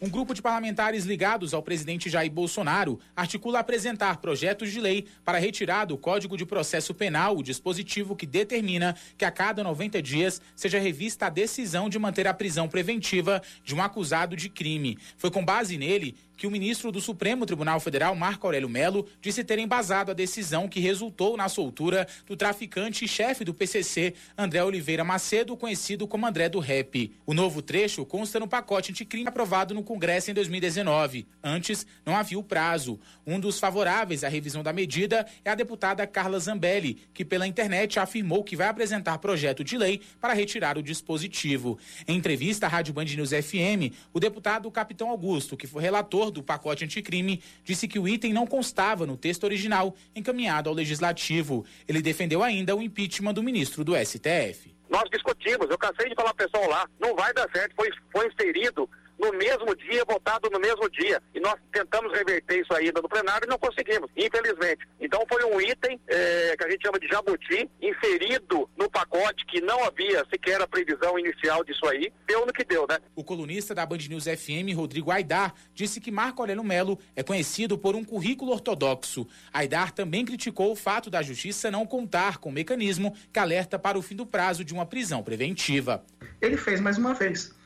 [0.03, 5.39] Um grupo de parlamentares ligados ao presidente Jair Bolsonaro articula apresentar projetos de lei para
[5.39, 10.41] retirar do Código de Processo Penal o dispositivo que determina que a cada 90 dias
[10.57, 14.97] seja revista a decisão de manter a prisão preventiva de um acusado de crime.
[15.19, 19.45] Foi com base nele que o ministro do Supremo Tribunal Federal, Marco Aurélio Melo, disse
[19.45, 24.65] ter embasado a decisão que resultou na soltura do traficante e chefe do PCC, André
[24.65, 27.12] Oliveira Macedo, conhecido como André do Rap.
[27.27, 31.27] O novo trecho consta no pacote anticrime aprovado no Congresso em 2019.
[31.45, 32.99] Antes, não havia o prazo.
[33.27, 37.99] Um dos favoráveis à revisão da medida é a deputada Carla Zambelli, que pela internet
[37.99, 41.79] afirmou que vai apresentar projeto de lei para retirar o dispositivo.
[42.09, 46.43] Em entrevista à Rádio Band News FM, o deputado Capitão Augusto, que foi relator do
[46.43, 51.65] pacote anticrime, disse que o item não constava no texto original encaminhado ao legislativo.
[51.86, 54.74] Ele defendeu ainda o impeachment do ministro do STF.
[54.89, 58.89] Nós discutimos, eu cansei de falar pessoal lá, não vai dar certo, foi, foi inserido
[59.20, 61.22] no mesmo dia, votado no mesmo dia.
[61.34, 64.88] E nós tentamos reverter isso ainda no plenário e não conseguimos, infelizmente.
[64.98, 69.60] Então foi um item é, que a gente chama de jabuti, inserido no pacote que
[69.60, 72.10] não havia sequer a previsão inicial disso aí.
[72.26, 72.98] Deu no que deu, né?
[73.14, 77.76] O colunista da Band News FM, Rodrigo Aidar, disse que Marco Aurélio Melo é conhecido
[77.76, 79.26] por um currículo ortodoxo.
[79.52, 83.98] Aidar também criticou o fato da justiça não contar com o mecanismo que alerta para
[83.98, 86.02] o fim do prazo de uma prisão preventiva.
[86.40, 87.60] Ele fez mais uma vez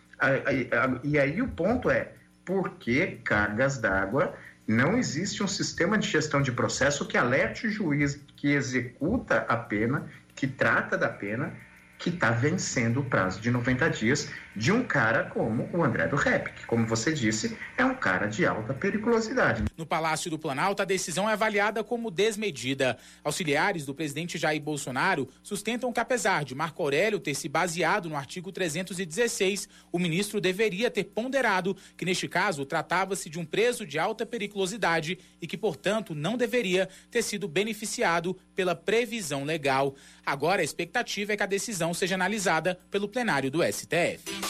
[1.03, 2.13] e aí o ponto é,
[2.45, 4.35] por que cargas d'água
[4.67, 9.57] não existe um sistema de gestão de processo que alerte o juiz que executa a
[9.57, 11.53] pena, que trata da pena,
[11.99, 16.17] que está vencendo o prazo de 90 dias de um cara como o André do
[16.17, 19.65] Rep, que, como você disse, é um cara de alta periculosidade.
[19.77, 22.97] No Palácio do Planalto, a decisão é avaliada como desmedida.
[23.23, 28.17] Auxiliares do presidente Jair Bolsonaro sustentam que, apesar de Marco Aurélio ter se baseado no
[28.17, 33.99] artigo 316, o ministro deveria ter ponderado que, neste caso, tratava-se de um preso de
[33.99, 39.95] alta periculosidade e que, portanto, não deveria ter sido beneficiado pela previsão legal.
[40.25, 44.44] Agora, a expectativa é que a decisão seja analisada pelo plenário do STF.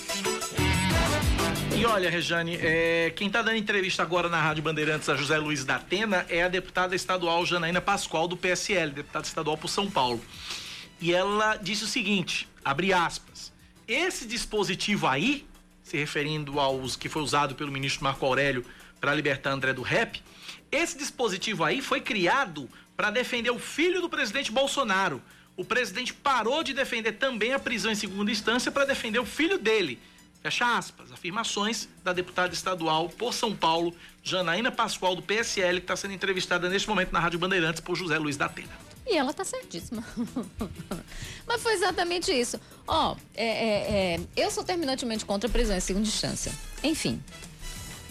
[1.76, 5.64] E olha, Rejane, é, quem está dando entrevista agora na Rádio Bandeirantes a José Luiz
[5.64, 10.24] da Atena é a deputada estadual Janaína Pascoal, do PSL, deputada estadual por São Paulo.
[11.00, 13.52] E ela disse o seguinte: abre aspas.
[13.88, 15.44] Esse dispositivo aí,
[15.82, 18.64] se referindo aos que foi usado pelo ministro Marco Aurélio
[19.00, 20.22] para libertar André do Rep,
[20.70, 25.20] esse dispositivo aí foi criado para defender o filho do presidente Bolsonaro.
[25.56, 29.58] O presidente parou de defender também a prisão em segunda instância para defender o filho
[29.58, 30.00] dele.
[30.44, 31.10] Fecha aspas.
[31.10, 36.68] Afirmações da deputada estadual por São Paulo, Janaína Pascoal, do PSL, que está sendo entrevistada
[36.68, 38.68] neste momento na Rádio Bandeirantes por José Luiz da Atena.
[39.06, 40.04] E ela está certíssima.
[41.48, 42.60] Mas foi exatamente isso.
[42.86, 46.52] Ó, oh, é, é, é, eu sou terminantemente contra a prisão em segunda instância.
[46.82, 47.22] Enfim,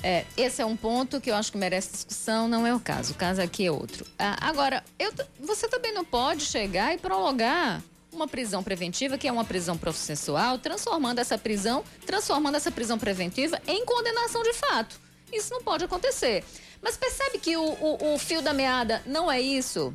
[0.02, 3.14] é, esse é um ponto que eu acho que merece discussão, não é o caso.
[3.14, 4.08] O caso aqui é outro.
[4.18, 7.84] Ah, agora, eu, você também não pode chegar e prolongar
[8.14, 13.62] uma prisão preventiva, que é uma prisão processual, transformando essa prisão, transformando essa prisão preventiva
[13.68, 15.00] em condenação de fato.
[15.32, 16.44] Isso não pode acontecer.
[16.82, 19.94] Mas percebe que o, o, o fio da meada não é isso?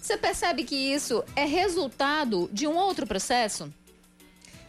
[0.00, 3.72] Você percebe que isso é resultado de um outro processo?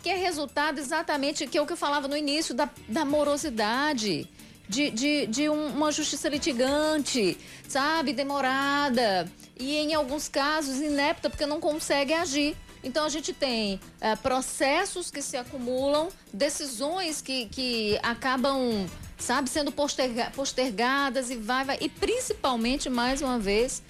[0.01, 4.27] Que é resultado exatamente que é o que eu falava no início da, da morosidade.
[4.69, 7.37] De, de, de um, uma justiça litigante,
[7.69, 12.55] sabe, demorada e em alguns casos inepta porque não consegue agir.
[12.87, 18.87] Então a gente tem é, processos que se acumulam, decisões que, que acabam,
[19.17, 21.77] sabe, sendo posterga, postergadas e vai, vai.
[21.81, 23.83] E principalmente, mais uma vez,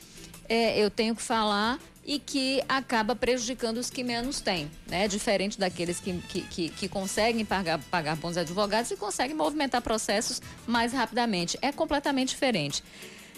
[0.49, 5.07] é, eu tenho que falar e que acaba prejudicando os que menos têm, né?
[5.07, 10.41] Diferente daqueles que, que, que, que, conseguem pagar, pagar bons advogados e conseguem movimentar processos
[10.65, 11.55] mais rapidamente.
[11.61, 12.83] É completamente diferente.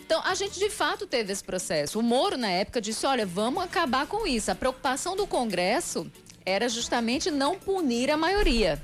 [0.10, 2.00] Então, a gente de fato teve esse processo.
[2.00, 4.50] O Moro, na época, disse: olha, vamos acabar com isso.
[4.50, 6.12] A preocupação do Congresso
[6.44, 8.82] era justamente não punir a maioria,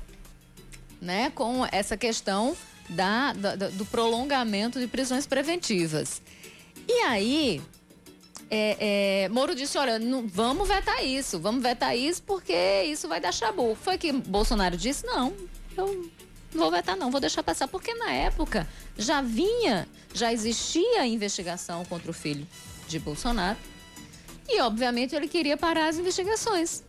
[1.02, 1.30] né?
[1.30, 2.56] Com essa questão
[2.88, 6.22] da, da do prolongamento de prisões preventivas.
[6.86, 7.60] E aí,
[8.48, 13.20] é, é, Moro disse: olha, não, vamos vetar isso, vamos vetar isso porque isso vai
[13.20, 13.74] dar chabu.
[13.74, 15.34] Foi que Bolsonaro disse: não,
[15.76, 16.08] eu
[16.56, 17.68] vou vetar, não, vou deixar passar.
[17.68, 22.46] Porque na época já vinha, já existia a investigação contra o filho
[22.88, 23.58] de Bolsonaro.
[24.48, 26.82] E, obviamente, ele queria parar as investigações.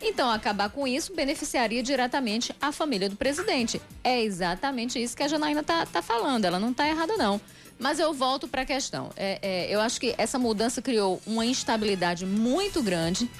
[0.00, 3.80] Então, acabar com isso beneficiaria diretamente a família do presidente.
[4.02, 6.44] É exatamente isso que a Janaína está tá falando.
[6.44, 7.40] Ela não está errada, não.
[7.78, 9.10] Mas eu volto para a questão.
[9.16, 13.30] É, é, eu acho que essa mudança criou uma instabilidade muito grande,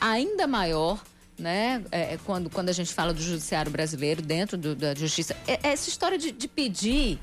[0.00, 1.00] ainda maior,
[1.40, 1.82] né?
[1.90, 5.36] É, é quando, quando a gente fala do judiciário brasileiro, dentro do, da justiça.
[5.46, 7.18] É, é essa história de, de pedir.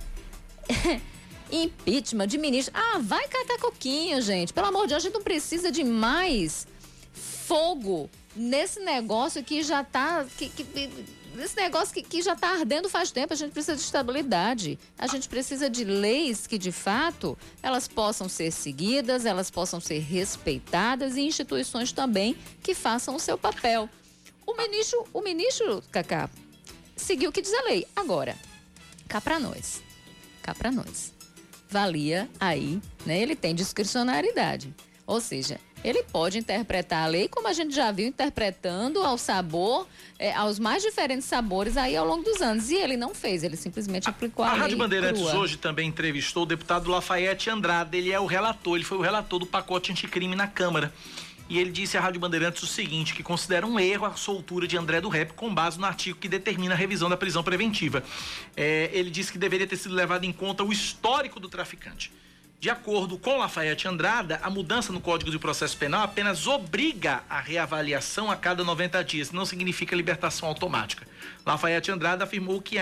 [1.50, 2.74] impeachment de ministro.
[2.76, 4.52] Ah, vai catar coquinho, gente.
[4.52, 6.68] Pelo amor de Deus, a gente não precisa de mais
[7.14, 10.90] fogo nesse negócio que já está que, que,
[11.38, 14.80] esse negócio que, que já está ardendo faz tempo, a gente precisa de estabilidade.
[14.98, 20.00] A gente precisa de leis que, de fato, elas possam ser seguidas, elas possam ser
[20.00, 23.90] respeitadas e instituições também que façam o seu papel.
[24.48, 26.30] O ministro, o ministro, Cacá,
[26.96, 27.86] seguiu o que diz a lei.
[27.94, 28.34] Agora,
[29.06, 29.84] cá para nós.
[30.42, 31.14] Cá para nós.
[31.70, 33.22] Valia aí, né?
[33.22, 34.74] Ele tem discricionariedade.
[35.06, 39.86] Ou seja, ele pode interpretar a lei como a gente já viu interpretando ao sabor,
[40.18, 42.70] é, aos mais diferentes sabores aí ao longo dos anos.
[42.70, 44.60] E ele não fez, ele simplesmente aplicou a, a, a lei.
[44.60, 45.40] A Rádio Bandeirantes crua.
[45.40, 47.98] hoje também entrevistou o deputado Lafayette Andrade.
[47.98, 50.94] Ele é o relator, ele foi o relator do pacote anticrime na Câmara.
[51.50, 54.78] E ele disse à Rádio Bandeirantes o seguinte: que considera um erro a soltura de
[54.78, 58.04] André do Rep com base no artigo que determina a revisão da prisão preventiva.
[58.56, 62.12] É, ele disse que deveria ter sido levado em conta o histórico do traficante.
[62.60, 67.40] De acordo com Lafayette Andrada, a mudança no Código de Processo Penal apenas obriga a
[67.40, 71.08] reavaliação a cada 90 dias, não significa libertação automática.
[71.48, 72.76] Lafayette Andrada afirmou, que,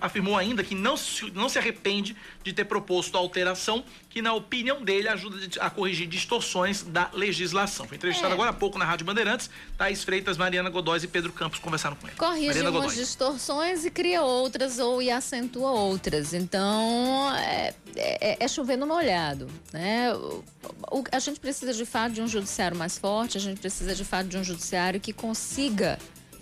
[0.00, 4.34] afirmou ainda que não se, não se arrepende de ter proposto a alteração, que, na
[4.34, 7.86] opinião dele, ajuda a corrigir distorções da legislação.
[7.86, 8.34] Foi entrevistado é.
[8.34, 9.48] agora há pouco na Rádio Bandeirantes.
[9.78, 12.16] Thais Freitas, Mariana Godóis e Pedro Campos conversaram com ele.
[12.16, 16.34] Corrige umas distorções e cria outras ou e acentua outras.
[16.34, 19.46] Então, é, é, é chover no molhado.
[19.72, 20.12] Né?
[20.14, 20.44] O,
[20.90, 24.04] o, a gente precisa, de fato, de um judiciário mais forte, a gente precisa, de
[24.04, 25.96] fato, de um judiciário que consiga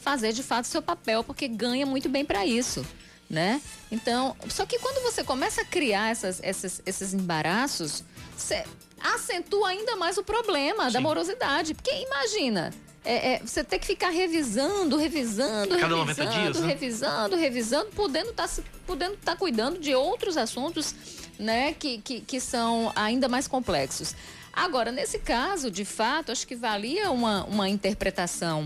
[0.09, 2.85] fazer de fato seu papel, porque ganha muito bem para isso.
[3.29, 3.61] Né?
[3.93, 8.03] Então, só que quando você começa a criar essas, essas, esses embaraços,
[8.35, 8.65] você
[8.99, 10.93] acentua ainda mais o problema Sim.
[10.93, 11.75] da morosidade.
[11.75, 12.73] Porque imagina,
[13.05, 16.67] é, é, você tem que ficar revisando, revisando, Cada revisando, dias, né?
[16.69, 20.95] revisando, revisando, podendo estar tá, podendo tá cuidando de outros assuntos
[21.39, 24.15] né, que, que, que são ainda mais complexos.
[24.55, 28.65] Agora, nesse caso, de fato, acho que valia uma, uma interpretação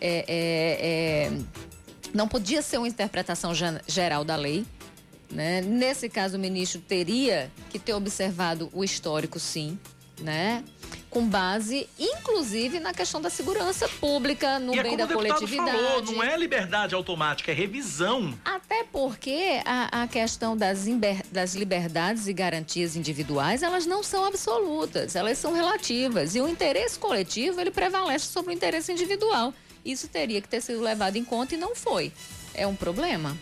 [0.00, 1.38] é, é, é,
[2.14, 3.52] não podia ser uma interpretação
[3.86, 4.64] geral da lei.
[5.30, 5.60] Né?
[5.60, 9.78] Nesse caso, o ministro teria que ter observado o histórico, sim,
[10.20, 10.62] né?
[11.16, 15.70] com base, inclusive, na questão da segurança pública, no e é bem é da coletividade.
[15.70, 18.38] Falou, não é liberdade automática, é revisão.
[18.44, 20.84] Até porque a, a questão das,
[21.32, 26.34] das liberdades e garantias individuais, elas não são absolutas, elas são relativas.
[26.34, 29.54] E o interesse coletivo, ele prevalece sobre o interesse individual.
[29.86, 32.12] Isso teria que ter sido levado em conta e não foi.
[32.52, 33.38] É um problema.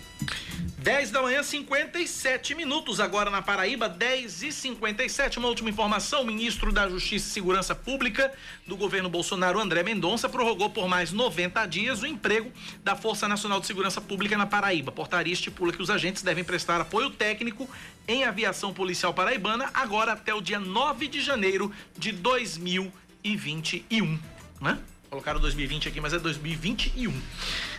[0.78, 5.38] 10 da manhã, 57 minutos agora na Paraíba, 10 e 57.
[5.38, 8.30] Uma última informação: o ministro da Justiça e Segurança Pública
[8.66, 12.52] do governo Bolsonaro, André Mendonça, prorrogou por mais 90 dias o emprego
[12.82, 14.90] da Força Nacional de Segurança Pública na Paraíba.
[14.90, 17.66] A portaria estipula que os agentes devem prestar apoio técnico
[18.06, 24.18] em aviação policial paraibana agora até o dia 9 de janeiro de 2021.
[24.60, 24.78] Né?
[25.14, 27.12] Colocaram 2020 aqui, mas é 2021.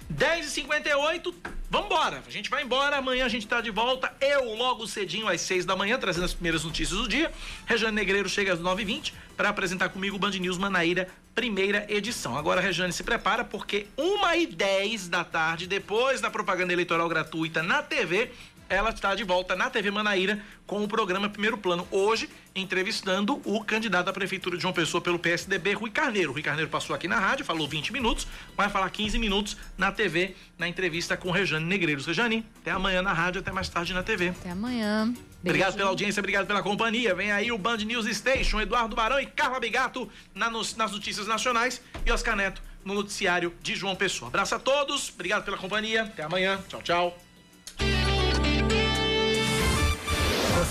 [0.09, 1.33] 10h58,
[1.69, 2.23] vambora.
[2.25, 2.95] A gente vai embora.
[2.95, 4.09] Amanhã a gente tá de volta.
[4.21, 7.29] Eu, logo cedinho, às 6 da manhã, trazendo as primeiras notícias do dia.
[7.65, 12.37] Rejane Negreiro chega às 9h20 para apresentar comigo o Band News Manaíra, primeira edição.
[12.37, 17.61] Agora, Rejane, se prepara, porque 1 e 10 da tarde, depois da propaganda eleitoral gratuita
[17.61, 18.31] na TV,
[18.69, 21.87] ela está de volta na TV Manaíra com o programa Primeiro Plano.
[21.91, 26.31] Hoje, entrevistando o candidato à Prefeitura de João Pessoa pelo PSDB, Rui Carneiro.
[26.31, 30.35] Rui Carneiro passou aqui na rádio, falou 20 minutos, vai falar 15 minutos na TV,
[30.57, 32.05] na entrevista com Rejane Negreiros.
[32.05, 34.29] Rejane, até amanhã na rádio, até mais tarde na TV.
[34.29, 35.13] Até amanhã.
[35.41, 37.13] Obrigado pela audiência, obrigado pela companhia.
[37.13, 41.81] Vem aí o Band News Station, Eduardo Barão e Carla Bigato na, nas notícias nacionais
[42.03, 44.29] e Oscar Neto no noticiário de João Pessoa.
[44.29, 46.03] Abraço a todos, obrigado pela companhia.
[46.03, 46.59] Até amanhã.
[46.67, 47.24] Tchau, tchau.